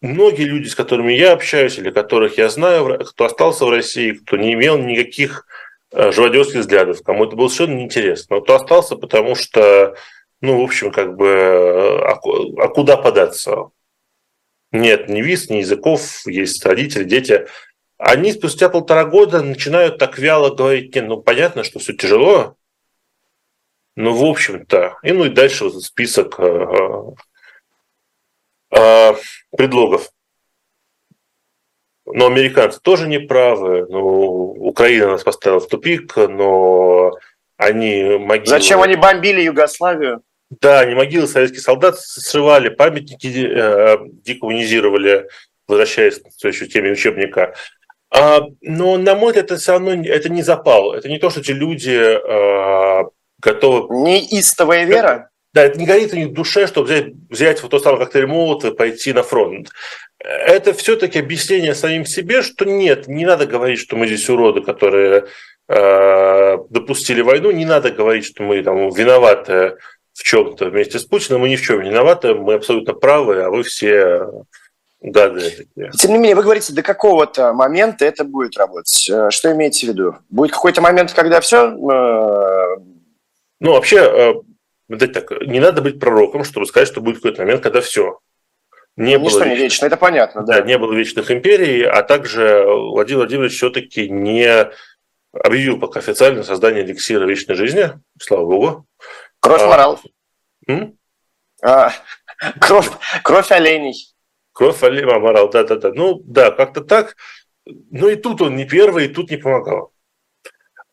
[0.00, 4.36] Многие люди, с которыми я общаюсь или которых я знаю, кто остался в России, кто
[4.36, 5.46] не имел никаких
[5.94, 8.36] Э, живодерских взглядов, кому это было совершенно неинтересно.
[8.36, 9.94] Но кто остался, потому что,
[10.40, 13.70] ну, в общем, как бы, а, а куда податься?
[14.70, 17.46] Нет ни виз, ни языков, есть родители, дети.
[17.98, 22.56] Они спустя полтора года начинают так вяло говорить, не, ну, понятно, что все тяжело,
[23.94, 26.66] ну, в общем-то, и ну и дальше вот список э,
[28.74, 29.14] э,
[29.56, 30.10] предлогов.
[32.06, 33.86] Но американцы тоже не правы.
[33.88, 37.12] Ну, Украина нас поставила в тупик, но
[37.56, 38.46] они могилы...
[38.46, 40.22] Зачем они бомбили Югославию?
[40.60, 45.28] Да, они могилы советских солдат срывали, памятники э, декоммунизировали,
[45.66, 47.54] возвращаясь к все еще теме учебника.
[48.10, 50.92] А, но, на мой взгляд, это все равно это не запал.
[50.92, 53.04] Это не то, что эти люди э,
[53.42, 53.94] готовы...
[53.94, 55.28] Неистовая вера?
[55.52, 58.26] Да, это не горит у них в душе, чтобы взять, взять вот тот самый коктейль
[58.26, 59.68] Молотова и пойти на фронт
[60.24, 65.26] это все-таки объяснение самим себе, что нет, не надо говорить, что мы здесь уроды, которые
[65.68, 69.76] допустили войну, не надо говорить, что мы там виноваты
[70.12, 73.48] в чем-то вместе с Путиным, мы ни в чем не виноваты, мы абсолютно правы, а
[73.48, 74.26] вы все
[75.00, 75.90] гады такие.
[75.92, 79.08] Тем не менее, вы говорите, до какого-то момента это будет работать.
[79.10, 80.16] Э, что имеете в виду?
[80.30, 81.70] Будет какой-то момент, когда все?
[81.70, 82.76] Э,
[83.62, 84.42] ну, вообще,
[84.88, 88.18] э, так, не надо быть пророком, чтобы сказать, что будет какой-то момент, когда все.
[88.96, 90.42] Не Ничто было не вечно, это понятно.
[90.42, 90.58] Да.
[90.58, 94.68] да, не было вечных империй, а также Владимир Владимирович все-таки не
[95.32, 98.86] объявил пока официально создание эликсира вечной жизни, слава богу.
[99.38, 100.00] Кровь а, морал.
[101.62, 101.92] А,
[102.58, 102.90] кровь,
[103.22, 104.12] кровь оленей.
[104.52, 105.92] Кровь Алима Амарал, да-да-да.
[105.94, 107.16] Ну, да, как-то так.
[107.64, 109.91] Ну, и тут он не первый, и тут не помогал.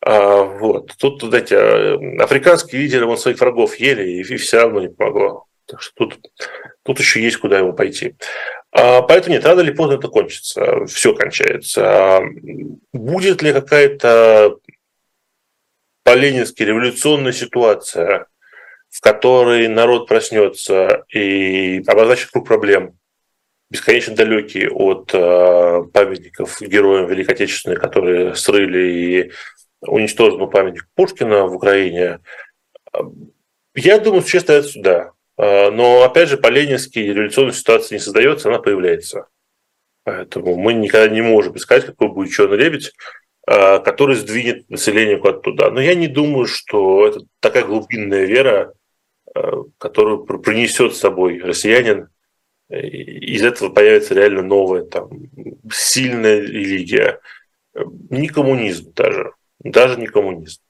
[0.02, 0.94] А, вот.
[0.98, 5.46] Тут, знаете, африканские лидеры вон своих врагов ели, и, и все равно не помогло.
[5.66, 6.18] Так что тут,
[6.82, 8.16] тут еще есть куда ему пойти.
[8.72, 10.86] А, поэтому нет, рано или поздно это кончится.
[10.86, 11.82] Все кончается.
[11.84, 12.20] А
[12.92, 14.56] будет ли какая-то
[16.02, 18.26] по-ленински революционная ситуация,
[18.88, 22.98] в которой народ проснется и обозначит круг проблем,
[23.70, 29.32] бесконечно далекие от э, памятников героям Великой Отечественной, которые срыли и
[29.82, 32.20] уничтожили памятник Пушкина в Украине.
[33.74, 35.12] Я думаю, что стоят сюда.
[35.36, 39.26] Э, но, опять же, по-ленински революционная ситуация не создается, она появляется.
[40.04, 42.92] Поэтому мы никогда не можем искать, какой будет черный лебедь,
[43.46, 45.70] э, который сдвинет население куда-то туда.
[45.70, 48.74] Но я не думаю, что это такая глубинная вера,
[49.78, 52.08] которую принесет с собой россиянин
[52.70, 55.10] из этого появится реально новая, там,
[55.72, 57.20] сильная религия.
[57.74, 60.60] Не коммунизм даже, даже не коммунизм.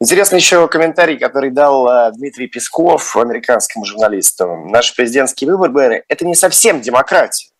[0.00, 4.46] Интересный еще комментарий, который дал э, Дмитрий Песков, американскому журналисту.
[4.66, 7.52] Наши президентские выборы– это не совсем демократия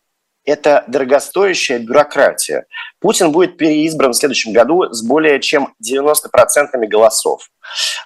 [0.45, 2.65] это дорогостоящая бюрократия.
[2.99, 6.15] Путин будет переизбран в следующем году с более чем 90%
[6.87, 7.49] голосов.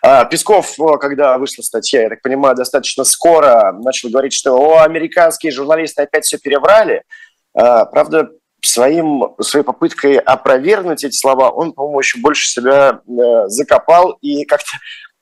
[0.01, 5.51] А, Песков, когда вышла статья, я так понимаю, достаточно скоро начал говорить, что о, американские
[5.51, 7.03] журналисты опять все переврали.
[7.55, 8.29] А, правда,
[8.61, 14.71] своим, своей попыткой опровергнуть эти слова он, по-моему, еще больше себя э, закопал и как-то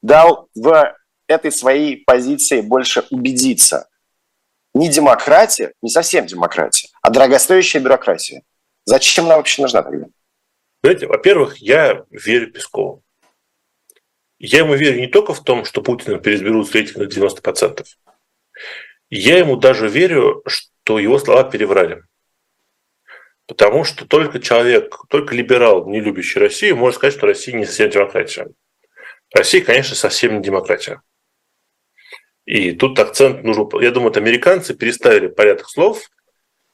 [0.01, 0.95] дал в
[1.27, 3.87] этой своей позиции больше убедиться–
[4.75, 8.43] не демократия, не совсем демократия, а дорогостоящая бюрократия.
[8.83, 10.07] Зачем она вообще нужна тогда?
[10.83, 13.01] Знаете, во-первых, я верю Пескову.
[14.37, 17.85] Я ему верю не только в том, что Путина переизберут с рейтинга 90%.
[19.09, 22.03] Я ему даже верю, что его слова переврали.
[23.47, 27.89] Потому что только человек, только либерал, не любящий Россию, может сказать, что Россия не совсем
[27.89, 28.47] демократия.
[29.33, 31.01] Россия, конечно, совсем не демократия.
[32.45, 33.67] И тут акцент нужен.
[33.81, 36.09] Я думаю, вот американцы переставили порядок слов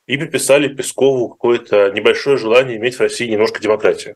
[0.06, 4.16] и приписали Пескову какое-то небольшое желание иметь в России немножко демократии.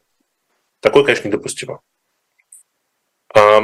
[0.79, 1.81] Такое, конечно, недопустимо.
[3.33, 3.63] А,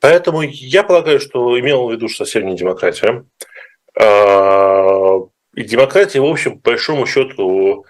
[0.00, 3.26] поэтому я полагаю, что имел в виду, что совсем не демократия.
[5.56, 7.84] А, и демократия, в общем, по большому счету,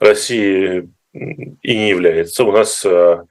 [0.00, 2.44] России и не является.
[2.44, 3.24] У нас а,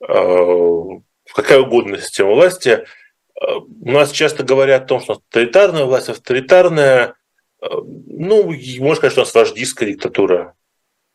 [0.00, 2.84] какая угодно система власти–
[3.42, 7.14] у нас часто говорят о том, что авторитарная власть, авторитарная,
[7.60, 10.54] ну, можно сказать, что у нас вождистская диктатура.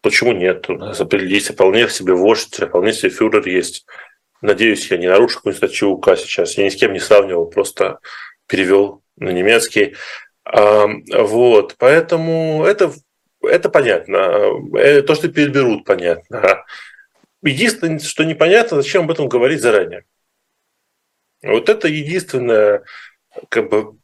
[0.01, 0.70] Почему нет?
[0.70, 3.86] У нас есть вполне себе вождь, вполне себе фюрер есть.
[4.41, 6.57] Надеюсь, я не нарушу какую-нибудь статью УК сейчас.
[6.57, 7.99] Я ни с кем не сравнивал, просто
[8.45, 9.95] перевел на немецкий.
[10.54, 12.91] Вот, поэтому это,
[13.41, 14.52] это понятно.
[14.78, 16.64] Э, то, что переберут, понятно.
[17.43, 20.06] Единственное, что непонятно, зачем об этом говорить заранее.
[21.43, 22.84] Вот это единственное,
[23.50, 23.98] как бы,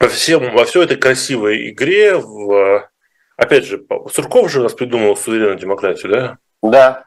[0.00, 2.90] во, всем, во всей этой красивой игре, в,
[3.36, 6.38] опять же, Сурков же у нас придумал суверенную демократию, да?
[6.62, 7.04] Да.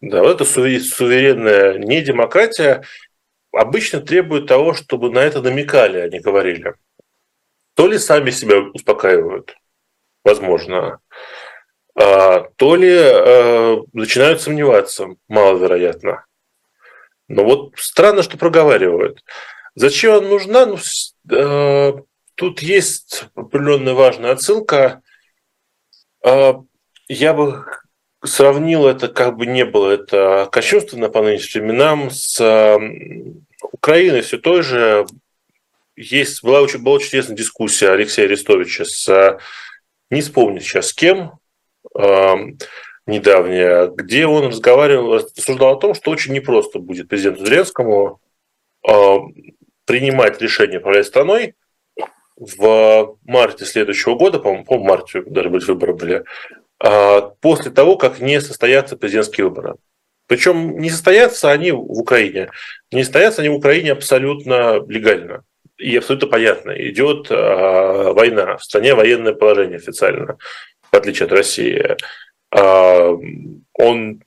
[0.00, 2.84] Да, вот эта суверенная не демократия
[3.52, 6.74] обычно требует того, чтобы на это намекали, а не говорили.
[7.80, 9.56] То ли сами себя успокаивают,
[10.22, 11.00] возможно,
[11.94, 16.26] а, то ли э, начинают сомневаться, маловероятно.
[17.28, 19.24] Но вот странно, что проговаривают.
[19.76, 20.66] Зачем она нужна?
[20.66, 20.76] Ну,
[21.34, 21.92] э,
[22.34, 25.00] тут есть определенная важная отсылка.
[26.22, 27.64] Я бы
[28.22, 32.78] сравнил это, как бы не было это кощунственно по нынешним временам, с
[33.72, 35.06] Украиной все той же.
[36.00, 39.38] Есть, была, очень, была очень интересная дискуссия Алексея Арестовича с,
[40.10, 41.32] не вспомню сейчас с кем,
[41.94, 42.34] э,
[43.06, 48.18] недавняя, где он разговаривал, рассуждал о том, что очень непросто будет президенту Зеленскому
[48.88, 49.16] э,
[49.84, 51.54] принимать решение управлять страной
[52.34, 56.24] в марте следующего года, по-моему, по марте даже были выборы были,
[57.42, 59.74] после того, как не состоятся президентские выборы.
[60.26, 62.50] Причем не состоятся они в Украине.
[62.90, 65.44] Не состоятся они в Украине абсолютно легально.
[65.80, 66.70] И абсолютно понятно.
[66.72, 68.58] Идет э, война.
[68.58, 70.36] В стране военное положение официально,
[70.92, 71.96] в отличие от России.
[72.54, 73.16] Э,
[73.72, 74.22] он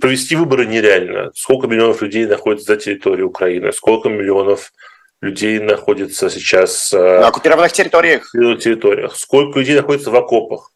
[0.00, 1.30] провести выборы нереально.
[1.34, 4.72] Сколько миллионов людей находится за территорией Украины, сколько миллионов
[5.20, 8.30] людей находится сейчас на оккупированных территориях.
[8.32, 10.70] территориях, сколько людей находится в окопах.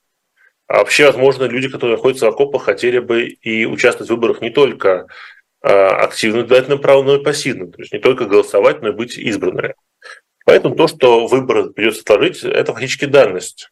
[0.67, 4.51] А вообще, возможно, люди, которые находятся в окопах, хотели бы и участвовать в выборах не
[4.51, 5.07] только
[5.61, 7.71] активно избирательным правом, но и пассивно.
[7.71, 9.75] То есть не только голосовать, но и быть избранными.
[10.49, 13.71] Поэтому то, что выборы придется отложить, это фактически данность.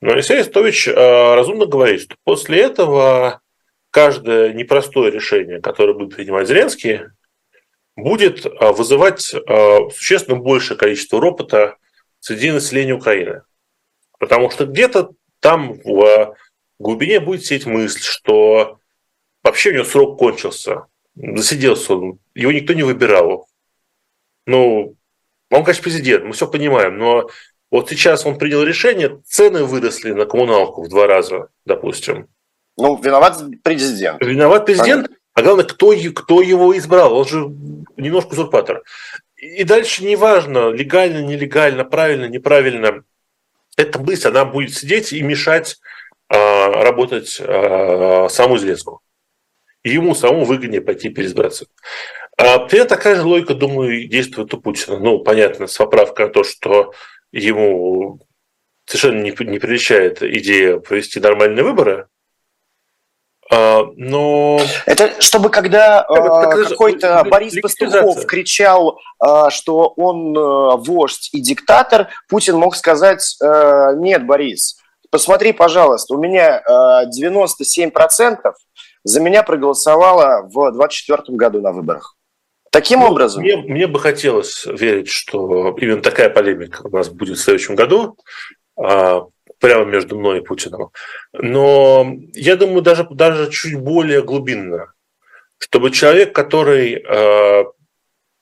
[0.00, 3.42] Но Алексей Арестович разумно говорит, что после этого
[3.90, 7.00] каждое непростое решение, которое будет принимать Зеленский,
[7.96, 11.76] будет а, вызывать а, существенно большее количество ропота
[12.18, 13.42] среди населения Украины.
[14.18, 16.34] Потому что где-то там в
[16.78, 18.80] глубине будет сидеть мысль, что
[19.44, 23.48] вообще у него срок кончился, засиделся он, его никто не выбирал.
[24.46, 24.96] Ну,
[25.50, 27.28] он, конечно, президент, мы все понимаем, но
[27.70, 32.28] вот сейчас он принял решение, цены выросли на коммуналку в два раза, допустим.
[32.76, 34.20] Ну, виноват президент.
[34.22, 35.16] Виноват президент, Понятно.
[35.34, 37.14] а главное, кто, кто его избрал.
[37.14, 37.52] Он же
[37.96, 38.82] немножко узурпатор.
[39.36, 43.02] И дальше неважно, легально, нелегально, правильно, неправильно,
[43.76, 45.78] эта мысль, она будет сидеть и мешать
[46.28, 49.00] а, работать а, саму Зеленскому.
[49.82, 51.66] И ему самому выгоднее пойти переизбраться.
[52.40, 54.98] А, примерно такая же логика, думаю, действует у Путина.
[54.98, 56.92] Ну, понятно, с поправкой на то, что
[57.32, 58.20] ему
[58.86, 62.08] совершенно не, не приличает идея провести нормальные выборы,
[63.52, 64.60] а, но...
[64.86, 72.08] Это чтобы когда э, какой-то Борис Пастухов кричал, э, что он э, вождь и диктатор,
[72.28, 74.76] Путин мог сказать, э, нет, Борис,
[75.10, 78.36] посмотри, пожалуйста, у меня э, 97%
[79.02, 82.16] за меня проголосовало в 2024 году на выборах.
[82.70, 83.42] Таким ну, образом?
[83.42, 88.16] Мне, мне бы хотелось верить, что именно такая полемика у нас будет в следующем году.
[88.76, 89.26] А,
[89.60, 90.90] прямо между мной и Путиным.
[91.32, 94.92] Но я думаю, даже, даже чуть более глубинно,
[95.58, 97.64] чтобы человек, который э,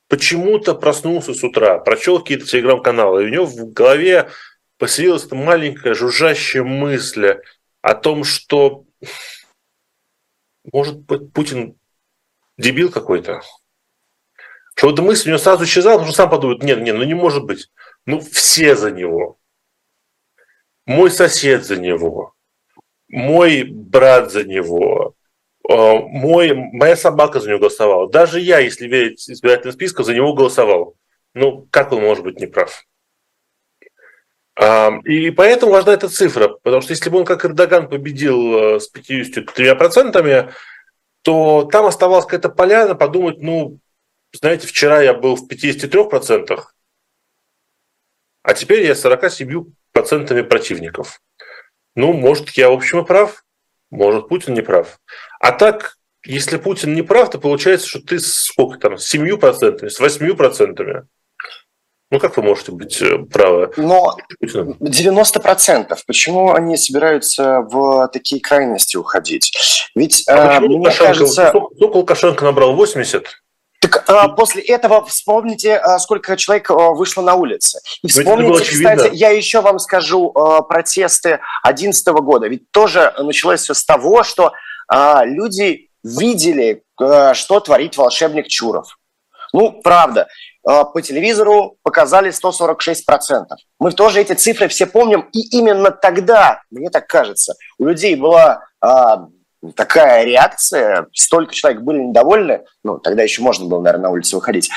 [0.09, 4.31] почему-то проснулся с утра, прочел какие-то телеграм-каналы, и у него в голове
[4.79, 7.39] поселилась эта маленькая жужжащая мысль
[7.83, 8.85] о том, что
[10.73, 11.77] может быть Путин
[12.57, 13.43] дебил какой-то.
[14.79, 17.15] Что эта мысль у него сразу исчезала, потому что сам подумает, нет, нет, ну не
[17.15, 17.69] может быть.
[18.07, 19.39] Ну все за него
[20.89, 22.33] мой сосед за него,
[23.09, 25.15] мой брат за него,
[25.69, 28.11] э, мой, моя собака за него голосовала.
[28.11, 30.97] Даже я, если верить избирательным спискам, за него голосовал.
[31.35, 32.85] Ну, как он может быть неправ?
[35.05, 38.91] И поэтому важна эта цифра, потому что если бы он, как Эрдоган, победил э, с
[38.93, 40.53] 53%,
[41.23, 43.79] то там оставалась какая-то поляна подумать, ну,
[44.33, 46.61] знаете, вчера я был в 53%,
[48.43, 51.21] а теперь я 47 процентами противников.
[51.95, 53.45] Ну, может, я, в общем, и прав,
[53.91, 55.01] может, Путин не прав.
[55.41, 60.01] А так, если Путин не прав, то получается, что ты сколько там, с 7%, с
[60.01, 61.03] 8%.
[62.11, 63.71] Ну, как вы можете быть э, правы?
[63.77, 65.99] Но 90%.
[66.07, 69.53] Почему они собираются в такие крайности уходить?
[69.95, 71.49] Ведь, а э, мне Лукашенко, кажется...
[71.49, 72.75] Сколько Лукашенко набрал?
[72.75, 73.27] 80?
[74.09, 77.81] А, после этого вспомните, а, сколько человек а, вышло на улицы.
[78.03, 80.33] И вспомните, кстати, я еще вам скажу
[80.69, 82.49] протесты 2011 года.
[82.49, 84.53] Ведь тоже началось все с того, что
[84.91, 86.83] люди видели,
[87.35, 88.99] что творит волшебник Чуров.
[89.53, 90.29] Ну, правда,
[90.63, 93.45] по телевизору показали 146%.
[93.79, 98.63] Мы тоже эти цифры все помним, и именно тогда, мне так кажется, у людей была
[99.75, 104.71] такая реакция, столько человек были недовольны, ну, тогда еще можно было, наверное, на улицу выходить,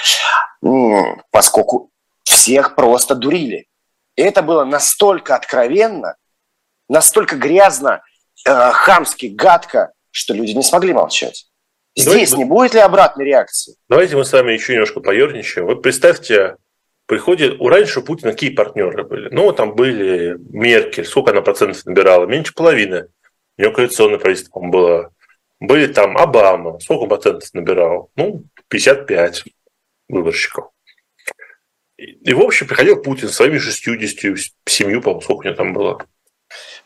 [1.32, 1.92] поскольку
[2.24, 3.68] всех просто дурили.
[4.16, 6.16] И это было настолько откровенно,
[6.90, 8.02] настолько грязно,
[8.46, 11.48] э, хамски, гадко, что люди не смогли молчать.
[11.96, 13.76] Здесь давайте, не будет ли обратной реакции?
[13.90, 15.68] Давайте мы с вами еще немножко поерничаем.
[15.68, 16.56] Вот представьте,
[17.06, 19.30] приходит, у раньше у Путина какие партнеры были?
[19.30, 22.26] Ну, там были Меркель, сколько она процентов набирала?
[22.26, 23.08] Меньше половины.
[23.58, 25.14] У него коалиционное правительство, по было.
[25.60, 26.80] Были там Обама.
[26.80, 28.10] Сколько процентов набирал?
[28.16, 29.44] Ну, 55
[30.10, 30.70] выборщиков.
[31.98, 36.00] И, в общем, приходил Путин своими 60, семью, по-моему, сколько у него там было.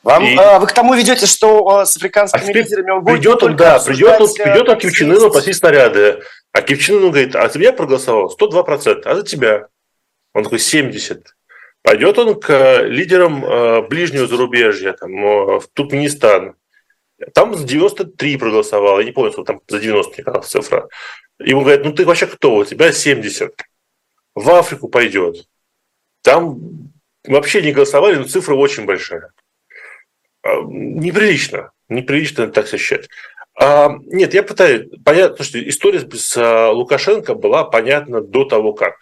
[0.03, 0.35] Вам, и...
[0.35, 3.55] а, вы к тому ведете, что а, с африканскими а лидерами он будет придет он,
[3.55, 6.19] да, придет он, придет он к Кивчинину пасить снаряды.
[6.51, 9.67] А Кивчинину говорит, а за меня проголосовал 102%, а за тебя?
[10.33, 11.25] Он такой 70.
[11.85, 15.11] Пойдет он к лидерам э, ближнего зарубежья, там,
[15.59, 16.55] в Туркменистан.
[17.35, 20.89] Там за 93 проголосовало, я не помню, сколько там за 90 мне казалась цифра.
[21.37, 22.55] Ему говорят, ну ты вообще кто?
[22.55, 23.53] У тебя 70.
[24.33, 25.47] В Африку пойдет.
[26.23, 26.57] Там
[27.23, 29.31] вообще не голосовали, но цифра очень большая.
[30.41, 31.71] А, неприлично.
[31.87, 33.09] Неприлично так считать.
[33.61, 34.89] А, нет, я пытаюсь...
[35.05, 38.95] Понятно, что история с Лукашенко была понятна до того, как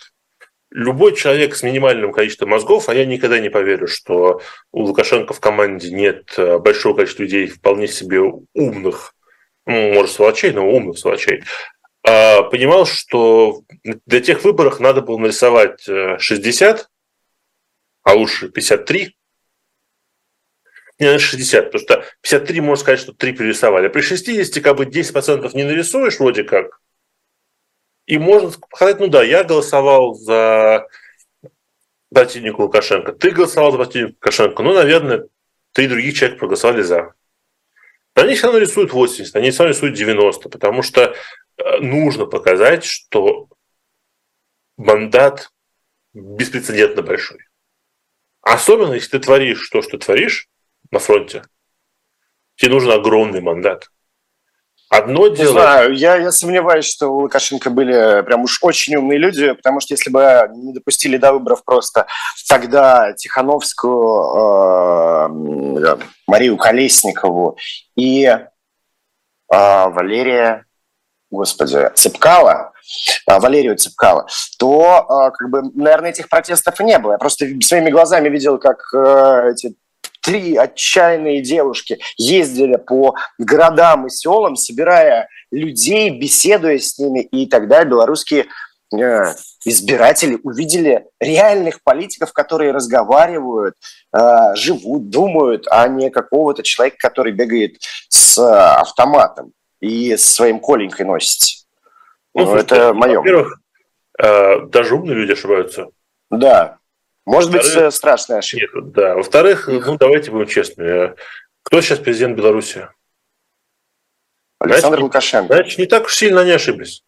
[0.74, 5.40] любой человек с минимальным количеством мозгов, а я никогда не поверю, что у Лукашенко в
[5.40, 8.20] команде нет э, большого количества людей вполне себе
[8.54, 9.16] умных,
[9.68, 11.44] ну, может, сволочей, но умных сволочей,
[12.06, 16.84] а понимал, что для тех выборов надо было нарисовать 60, э,
[18.02, 19.16] а лучше 53,
[21.00, 23.88] не, 60, потому что 53, можно сказать, что 3 пририсовали.
[23.88, 26.80] А при 60 как бы 10% не нарисуешь вроде как,
[28.06, 30.88] и можно сказать, ну да, я голосовал за
[32.14, 35.28] противника Лукашенко, ты голосовал за противника Лукашенко, ну, наверное,
[35.72, 37.14] три других человека проголосовали за.
[38.16, 41.02] Они все равно рисуют 80, они все равно рисуют 90, потому что
[41.58, 43.48] э, нужно показать, что
[44.78, 45.52] мандат
[46.14, 47.40] беспрецедентно большой.
[48.42, 50.48] Особенно, если ты творишь то, что творишь
[50.92, 51.44] на фронте,
[52.56, 53.90] тебе нужен огромный мандат.
[54.94, 55.48] Одно дело...
[55.48, 59.80] Не знаю, я, я сомневаюсь, что у Лукашенко были прям уж очень умные люди, потому
[59.80, 62.06] что если бы не допустили до выборов просто
[62.48, 63.98] тогда Тихановскую,
[65.84, 67.58] э, Марию Колесникову
[67.96, 68.40] и э,
[69.50, 70.66] Валерия,
[71.32, 72.72] господи, Цепкала,
[73.28, 74.28] э, Валерию Цепкала,
[74.60, 77.14] то, э, как бы, наверное, этих протестов и не было.
[77.14, 79.76] Я просто своими глазами видел, как э, эти
[80.24, 87.84] три отчаянные девушки ездили по городам и селам, собирая людей, беседуя с ними, и тогда
[87.84, 88.48] белорусские
[88.94, 89.34] э,
[89.66, 93.76] избиратели увидели реальных политиков, которые разговаривают,
[94.16, 99.52] э, живут, думают, а не какого-то человека, который бегает с автоматом
[99.82, 101.66] и с своим коленькой носится.
[102.34, 103.18] Ну, ну это мое.
[103.18, 103.60] Во-первых,
[104.20, 105.88] э, даже умные люди ошибаются.
[106.30, 106.78] Да.
[107.26, 108.80] Может быть, страшная ошибка.
[108.80, 109.16] Нет, да.
[109.16, 111.16] Во-вторых, ну давайте будем честны.
[111.64, 112.90] Кто сейчас президент Беларуси?
[114.60, 115.54] Александр значит, Лукашенко.
[115.54, 117.04] Значит, не так уж сильно не ошиблись.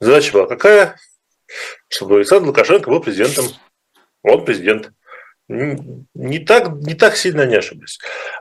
[0.00, 0.96] Задача была какая?
[1.88, 3.46] Чтобы Александр Лукашенко был президентом.
[4.22, 4.90] Он президент.
[5.48, 7.98] Не так, не так сильно не ошиблись.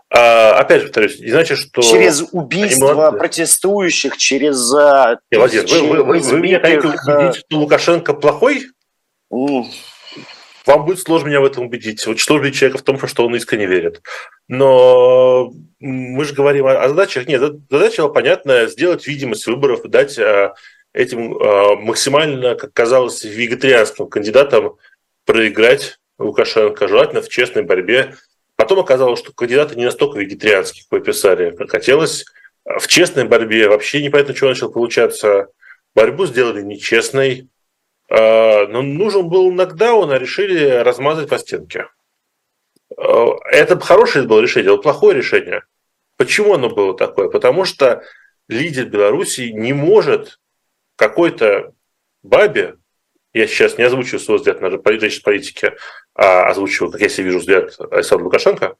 [0.09, 1.81] А, опять же, повторюсь, не значит, что...
[1.81, 3.17] Через убийство они...
[3.17, 4.73] протестующих, через...
[4.73, 8.67] А, Нет, Владимир, вы, вы, вы, вы меня хотите убедить, что Лукашенко плохой?
[10.65, 12.05] Вам будет сложно меня в этом убедить.
[12.07, 14.01] Вот что убедить человека в том, что он искренне верит.
[14.47, 17.27] Но мы же говорим о задачах.
[17.27, 20.53] Нет, задача понятная– сделать видимость выборов, дать а,
[20.93, 24.77] этим а, максимально, как казалось, вегетарианским кандидатам
[25.25, 28.15] проиграть Лукашенко, желательно в честной борьбе.
[28.55, 32.25] Потом оказалось, что кандидаты не настолько вегетарианские, как вы писали, как хотелось.
[32.65, 35.47] В честной борьбе вообще непонятно, что начало получаться.
[35.95, 37.49] Борьбу сделали нечестной,
[38.15, 41.87] но нужен был нокдаун, а решили размазать по стенке.
[42.95, 45.63] А, это хорошее было решение, это плохое решение.
[46.17, 47.29] Почему оно было такое?
[47.29, 48.03] Потому что
[48.47, 50.39] лидер Беларуси не может
[50.95, 51.73] какой-то
[52.21, 52.75] бабе,
[53.33, 55.75] я сейчас не озвучиваю свой взгляд на политике,
[56.13, 58.75] а озвучиваю, как я себе вижу взгляд Александра Лукашенко,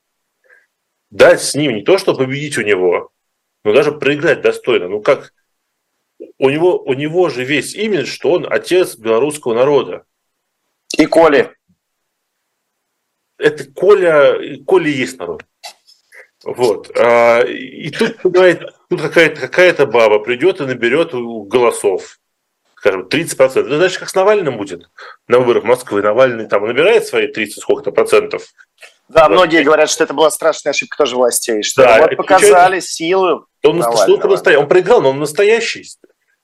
[1.09, 3.11] дать с ним не то, что победить у него,
[3.63, 4.87] но даже проиграть достойно.
[4.89, 5.33] Ну как,
[6.37, 10.05] у него, у него же весь имидж, что он отец белорусского народа.
[10.97, 11.51] И Коли.
[13.37, 15.43] Это Коля, Коля есть народ.
[16.43, 16.91] Вот.
[16.97, 18.33] А, и тут, тут
[19.01, 22.19] какая-то какая баба придет и наберет голосов,
[22.75, 23.59] скажем, 30%.
[23.59, 24.89] Это значит, как с Навальным будет
[25.27, 26.01] на выборах Москвы.
[26.01, 28.43] Навальный там набирает свои 30 сколько-то процентов.
[29.09, 33.47] Да, многие говорят, что это была страшная ошибка тоже властей, что да, вот показали силу.
[33.63, 35.85] Он, он, он проиграл, но он настоящий.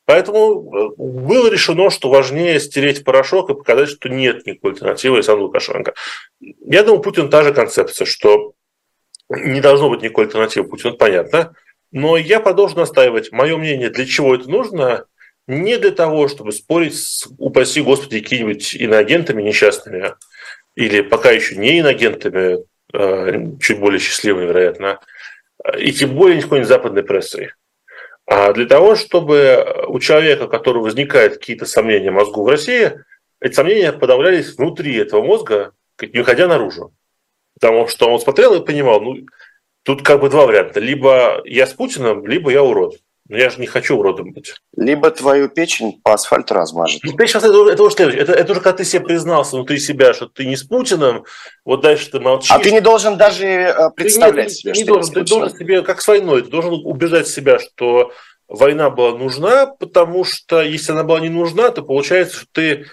[0.09, 5.45] Поэтому э, было решено, что важнее стереть порошок и показать, что нет никакой альтернативы Александру
[5.45, 5.93] Лукашенко.
[6.39, 8.53] Я думаю, Путин та же концепция, что
[9.29, 11.53] не должно быть никакой альтернативы Путину, понятно.
[11.91, 13.31] Но я продолжу настаивать.
[13.31, 15.05] Мое мнение, для чего это нужно,
[15.45, 20.15] не для того, чтобы спорить с, упаси Господи, какими-нибудь иноагентами несчастными,
[20.73, 25.01] или пока еще не иноагентами, э, чуть более счастливыми, вероятно,
[25.77, 27.51] и тем более никакой западной прессой.
[28.29, 32.93] А для того, чтобы у человека, у которого возникают какие-то сомнения в мозгу в России,
[33.41, 36.93] эти сомнения подавлялись внутри этого мозга, не уходя наружу.
[37.55, 39.25] Потому что он смотрел и понимал, ну,
[39.81, 40.79] тут как бы два варианта.
[40.79, 42.97] Либо я с Путиным, либо я урод.
[43.29, 44.55] Но я же не хочу уродом быть.
[44.75, 47.01] Либо твою печень по асфальту размажет.
[47.03, 48.23] Ну, сейчас это, это уже следующее.
[48.23, 51.25] Это, это уже когда ты себе признался внутри себя, что ты не с Путиным,
[51.63, 52.51] вот дальше ты молчишь.
[52.51, 55.57] А ты не должен даже э, представлять ты себе, не, не что должен, ты должен
[55.57, 58.11] себе, как с войной, ты должен убеждать себя, что
[58.47, 62.87] война была нужна, потому что если она была не нужна, то получается, что ты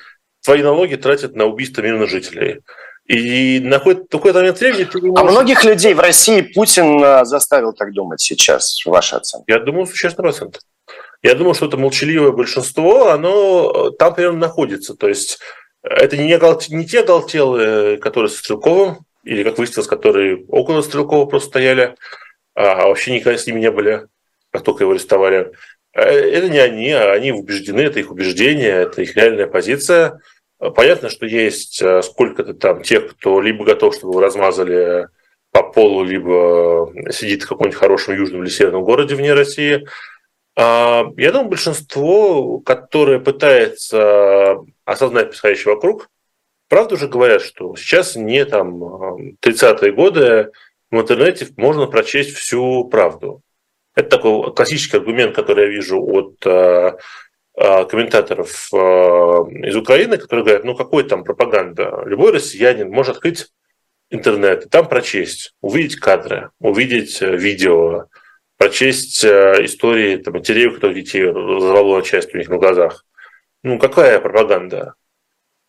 [0.44, 2.60] твои налоги тратят на убийство мирных жителей.
[3.06, 5.28] И на какой-то момент времени ты не а можешь...
[5.28, 9.44] А многих людей в России Путин э, заставил так думать сейчас, ваша оценка?
[9.46, 10.60] Я думаю, существенно процент.
[11.22, 14.94] Я думаю, что это молчаливое большинство, оно э, там примерно находится.
[14.94, 15.38] То есть
[15.84, 16.24] э, это не,
[16.74, 21.94] не те оголтелые, которые со Стрелковым, или, как выяснилось, которые около Стрелкова просто стояли,
[22.54, 24.06] а вообще никогда с ними не были,
[24.50, 25.52] как только его арестовали.
[25.92, 30.20] Это не они, а они убеждены, это их убеждение, это их реальная позиция–
[30.58, 35.08] Понятно, что есть э, сколько-то там тех, кто либо готов, чтобы его размазали
[35.50, 39.86] по полу, либо сидит в каком-нибудь хорошем южном или северном городе вне России.
[40.56, 46.08] А, я думаю, большинство, которое пытается осознать происходящее вокруг,
[46.68, 48.82] правда уже говорят, что сейчас не там
[49.42, 50.52] 30-е годы
[50.90, 53.42] в интернете можно прочесть всю правду.
[53.94, 56.96] Это такой классический аргумент, который я вижу от э,
[57.56, 62.02] комментаторов а, из Украины, которые говорят, ну какой там пропаганда?
[62.04, 63.46] Любой россиянин может открыть
[64.10, 68.06] интернет, и там прочесть, увидеть кадры, увидеть э, видео,
[68.56, 73.04] прочесть э, истории там, матерей, у которых детей разорвало на части у них на глазах.
[73.62, 74.94] Ну, какая пропаганда?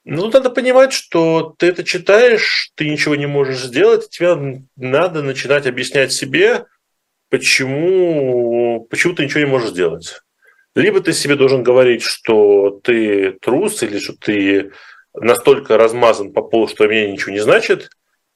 [0.04, 5.68] Ну, надо понимать, что ты это читаешь, ты ничего не можешь сделать, тебе надо начинать
[5.68, 6.66] объяснять себе,
[7.30, 10.22] почему, почему ты ничего не можешь сделать.
[10.78, 14.74] Либо ты себе должен говорить, что ты трус, или что ты
[15.16, 17.90] настолько размазан по полу, что мне ничего не значит,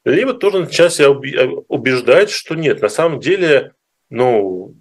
[0.05, 3.73] либо тоже начать себя убеждать, что нет, на самом деле,
[4.09, 4.75] ну,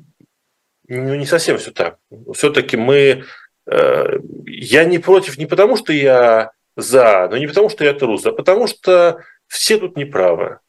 [0.88, 1.98] ну не совсем все так.
[2.32, 3.24] Все-таки мы,
[3.66, 8.24] э, я не против не потому, что я за, но не потому, что я трус,
[8.24, 10.60] а потому что все тут неправы.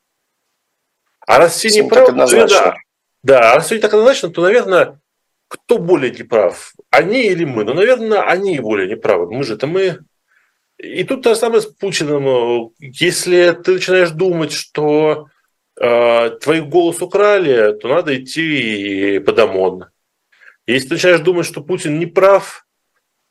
[1.26, 2.76] А раз все неправы, то, да,
[3.24, 5.00] да, а раз все так однозначно, то, наверное,
[5.52, 7.66] кто более неправ, они или мы?
[7.66, 9.30] Ну, наверное, они более неправы.
[9.30, 10.00] Мы же это мы.
[10.78, 12.72] И тут то же самое с Путиным.
[12.80, 15.28] Если ты начинаешь думать, что
[15.78, 19.86] э, твой голос украли, то надо идти под ОМОН.
[20.68, 22.66] Если ты начинаешь думать, что Путин не прав,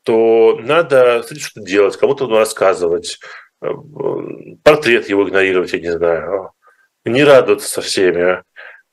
[0.03, 3.19] то надо кстати, что-то делать, кому-то рассказывать,
[3.63, 3.67] э,
[4.63, 6.51] портрет его игнорировать, я не знаю,
[7.03, 8.43] не радоваться со всеми.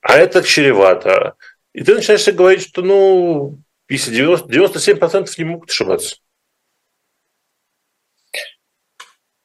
[0.01, 1.35] А это чревато.
[1.75, 3.59] И ты начинаешь говорить, что, ну,
[3.89, 6.17] если 90, 97% не могут ошибаться.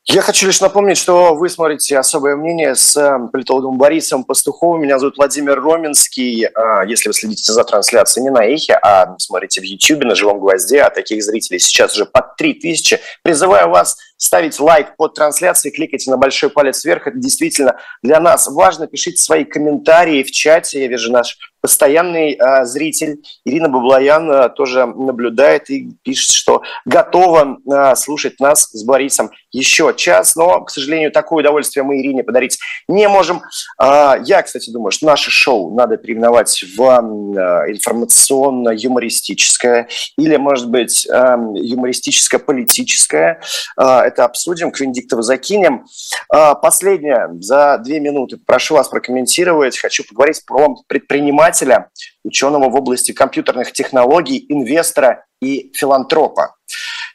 [0.05, 4.81] Я хочу лишь напомнить, что вы смотрите «Особое мнение» с э, политологом Борисом Пастуховым.
[4.81, 6.45] Меня зовут Владимир Роменский.
[6.45, 10.41] А, если вы следите за трансляцией не на Эхе, а смотрите в YouTube на Живом
[10.41, 16.09] Гвозде, а таких зрителей сейчас уже под 3000, призываю вас ставить лайк под трансляцией, кликайте
[16.09, 17.07] на большой палец вверх.
[17.07, 18.87] Это действительно для нас важно.
[18.87, 20.81] Пишите свои комментарии в чате.
[20.81, 27.57] Я вижу наш постоянный э, зритель Ирина Баблоян э, тоже наблюдает и пишет, что готова
[27.65, 30.35] э, слушать нас с Борисом еще час.
[30.35, 32.59] Но, к сожалению, такое удовольствие мы Ирине подарить
[32.89, 33.43] не можем.
[33.81, 41.07] Э, я, кстати, думаю, что наше шоу надо переименовать в э, информационно-юмористическое или, может быть,
[41.07, 43.39] э, юмористическое-политическое.
[43.77, 45.85] Э, это обсудим, к Венедиктову закинем.
[46.29, 49.77] А, последнее, за две минуты, прошу вас прокомментировать.
[49.77, 51.89] Хочу поговорить про предпринимателя,
[52.23, 56.55] ученого в области компьютерных технологий, инвестора и филантропа.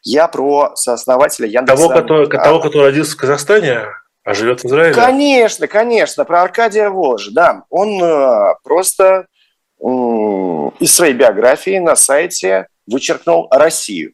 [0.03, 1.77] Я про сооснователя Яндекса.
[1.77, 3.87] Того, который, а, того, который родился в Казахстане,
[4.25, 4.95] а живет в Израиле?
[4.95, 7.65] Конечно, конечно, про Аркадия Вожа, да.
[7.71, 9.27] Он э, просто
[9.81, 14.13] э, из своей биографии на сайте вычеркнул Россию.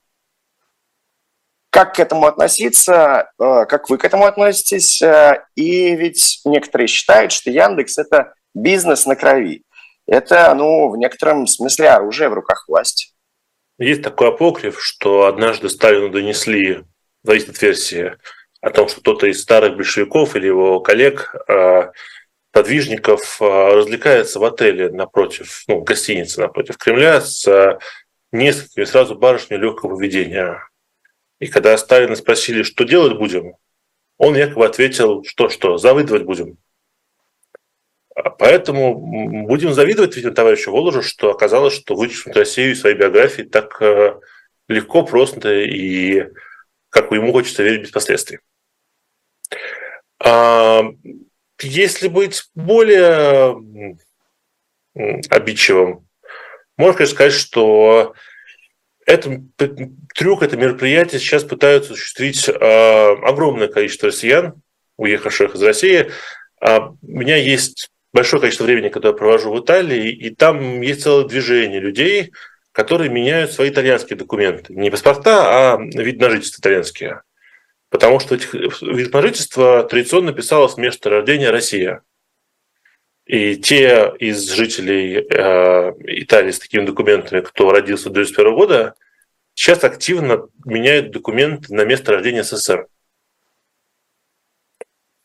[1.75, 5.03] Как к этому относиться, э, как вы к этому относитесь?
[5.03, 9.65] Э, и ведь некоторые считают, что Яндекс– это бизнес на крови.
[10.07, 13.09] Это, ну, в некотором смысле оружие в руках власти.
[13.81, 16.85] Есть такой апокриф, что однажды Сталину донесли,
[17.25, 18.19] зависит от версии,
[18.61, 21.91] о том, что кто-то из старых большевиков или его коллег, э,
[22.53, 27.81] подвижников развлекается в отеле напротив, ну, в напротив Кремля с
[28.31, 30.61] несколькими сразу барышнями легкого поведения.
[31.41, 33.57] И когда Сталина спросили, что делать будем,
[34.19, 36.59] он якобы ответил, что что, завидовать будем.
[38.15, 43.43] А поэтому будем завидовать, видимо, товарищу Воложу, что оказалось, что вычеркнуть Россию из своей биографии
[43.43, 44.21] так э,
[44.69, 46.29] легко, просто и,
[46.91, 48.39] как ему хочется верить, без последствий.
[50.21, 50.85] А
[51.61, 53.97] если быть более
[55.31, 56.07] обидчивым,
[56.77, 58.15] Можно, конечно, сказать, что
[59.07, 59.43] это
[60.15, 64.55] трюк, это мероприятие сейчас пытаются осуществить э, огромное количество россиян,
[64.97, 66.11] уехавших из России.
[66.61, 71.03] А у меня есть большое количество времени, которое я провожу в Италии, и там есть
[71.03, 72.33] целое движение людей,
[72.73, 74.73] которые меняют свои итальянские документы.
[74.73, 77.23] Не паспорта, а вид на жительство итальянские.
[77.91, 82.03] Потому что этих, вид на жительство традиционно писалось место рождения Россия.
[83.27, 88.95] И те из жителей э, Италии с такими документами, кто родился до 1991 года,
[89.55, 92.87] сейчас активно меняют документы на место рождения СССР.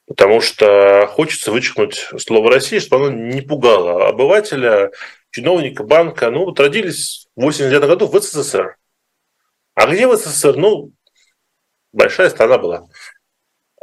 [0.08, 4.92] Потому что хочется вычеркнуть слово «Россия», чтобы оно не пугало обывателя,
[5.32, 6.32] чиновника, банка.
[6.32, 8.78] Ну, вот родились в 89 году в СССР.
[9.76, 10.56] А где в СССР?
[10.56, 10.94] Ну,
[11.92, 12.88] большая страна была.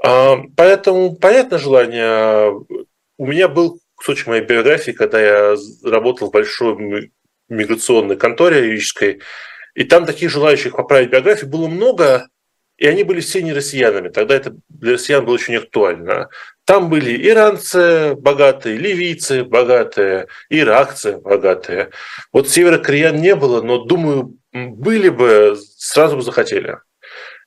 [0.03, 2.51] А, поэтому понятно желание.
[3.19, 7.11] У меня был кусочек моей биографии, когда я работал в большой
[7.49, 9.21] миграционной конторе юридической,
[9.75, 12.29] и там таких желающих поправить биографию было много,
[12.77, 14.09] и они были все не россиянами.
[14.09, 16.29] Тогда это для россиян было очень актуально.
[16.65, 21.91] Там были иранцы богатые, ливийцы богатые, иракцы богатые.
[22.33, 26.79] Вот северокореян не было, но, думаю, были бы, сразу бы захотели.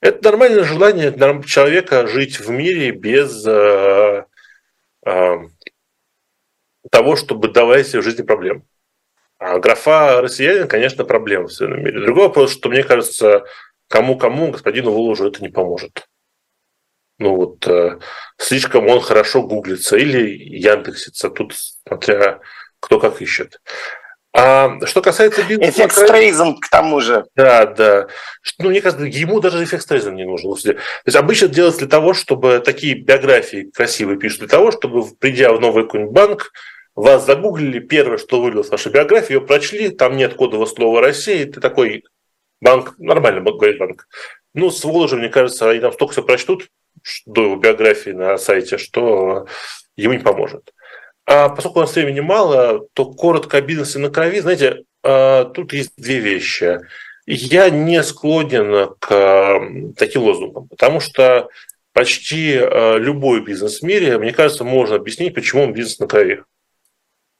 [0.01, 1.11] Это нормальное желание
[1.45, 4.23] человека жить в мире без э,
[5.05, 5.35] э,
[6.89, 8.63] того, чтобы давать себе в жизни проблем.
[9.37, 12.01] А графа россиянин, конечно, проблема в современном мире.
[12.01, 13.45] Другой вопрос, что мне кажется,
[13.87, 16.07] кому-кому, господину Воложу это не поможет.
[17.19, 17.99] Ну вот, э,
[18.37, 22.39] слишком он хорошо гуглится или яндексится, тут смотря
[22.79, 23.59] кто как ищет.
[24.31, 25.71] А что касается бизнеса...
[25.71, 27.25] Эффект Стрейзен к тому же.
[27.35, 28.07] Да, да.
[28.59, 30.53] Ну, мне кажется, ему даже эффект Стрейзен не нужен.
[30.53, 30.75] То
[31.05, 35.59] есть обычно делается для того, чтобы такие биографии красивые пишут, для того, чтобы, придя в
[35.59, 36.51] новый какой-нибудь банк,
[37.01, 41.61] вас загуглили, первое, что вылилось вашей биографии, ее прочли, там нет кодового слова «Россия», ты
[41.61, 42.03] такой,
[42.61, 44.07] банк, нормально говорит банк.
[44.53, 46.69] Ну, с Воложи, мне кажется, они там столько все прочтут
[47.25, 49.47] до его биографии на сайте, что
[49.95, 50.73] ему не поможет.
[51.25, 54.39] А поскольку у нас времени мало, то коротко о бизнесе на крови.
[54.39, 56.79] Знаете, а, тут есть две вещи.
[57.27, 59.61] Я не склонен к
[59.95, 61.49] таким лозунгам, потому что
[61.93, 66.43] почти а, любой бизнес в мире, мне кажется, можно объяснить, почему он бизнес на крови.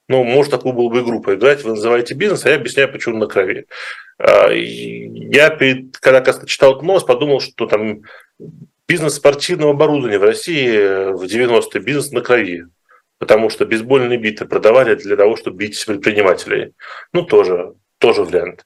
[0.10, 3.28] Ну, может, такую было бы игру поиграть, вы называете бизнес, а я объясняю, почему на
[3.28, 3.68] крови.
[4.18, 8.02] А, я, перед, когда читал эту новость, подумал, что там
[8.88, 12.66] бизнес спортивного оборудования в России в 90-е бизнес на крови.
[13.20, 16.74] Потому что бейсбольные биты продавали для того, чтобы бить предпринимателей.
[17.14, 18.66] Ну, тоже, тоже вариант.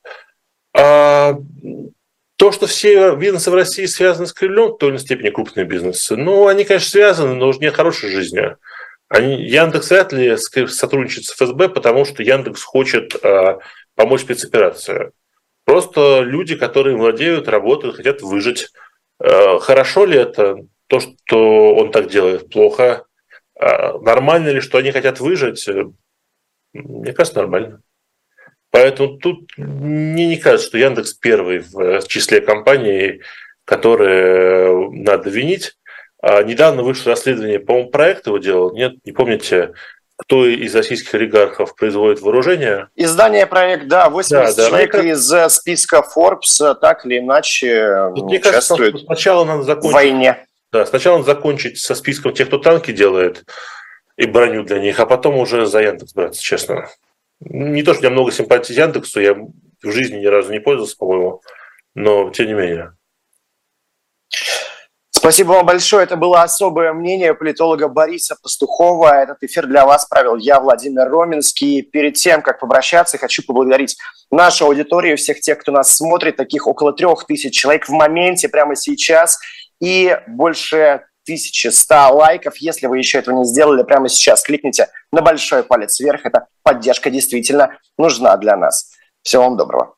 [0.74, 1.36] А
[2.38, 5.66] то, что все бизнесы в России связаны с Кремлем, в той или иной степени крупные
[5.66, 8.58] бизнесы, ну, они, конечно, связаны, но уже не хорошей жизнью.
[9.14, 13.60] Они, Яндекс вряд ли сотрудничает с ФСБ, потому что Яндекс хочет э,
[13.94, 15.12] помочь спецоперации.
[15.66, 18.70] Просто люди, которые владеют, работают, хотят выжить.
[19.20, 20.66] Э, хорошо ли это?
[20.88, 23.06] То, что он так делает, плохо.
[23.56, 25.70] Э, нормально ли, что они хотят выжить?
[26.74, 27.84] Мне кажется, нормально.
[28.72, 33.22] Поэтому тут мне не кажется, что Яндекс первый в числе компаний,
[33.64, 35.76] которые надо винить.
[36.26, 39.74] А недавно вышло расследование, по-моему, проект его делал, нет, не помните,
[40.16, 42.88] кто из российских олигархов производит вооружение?
[42.96, 48.10] Издание проект, да, 80 да, человек да, из э, списка Forbes э, так или иначе
[48.16, 48.74] Тут, мне кажется,
[49.06, 50.46] сначала надо закончить, в войне.
[50.72, 53.44] Да, сначала надо закончить со списком тех, кто танки делает
[54.16, 56.88] и броню для них, а потом уже за Яндекс браться, честно.
[57.42, 60.96] Не то, что у меня много симпатий Яндексу, я в жизни ни разу не пользовался,
[60.96, 61.42] по-моему,
[61.96, 62.94] но тем не менее.
[65.24, 66.04] Спасибо вам большое.
[66.04, 69.22] Это было особое мнение политолога Бориса Пастухова.
[69.24, 71.82] Этот эфир для вас провел я, Владимир Роменский.
[71.82, 73.96] Перед тем, как попрощаться, хочу поблагодарить
[74.32, 78.76] нашу аудиторию, всех тех, кто нас смотрит, таких около трех тысяч человек в моменте, прямо
[78.76, 79.40] сейчас,
[79.80, 82.58] и больше 1100 лайков.
[82.58, 86.26] Если вы еще этого не сделали, прямо сейчас кликните на большой палец вверх.
[86.26, 88.92] Эта поддержка действительно нужна для нас.
[89.22, 89.92] Всего вам доброго.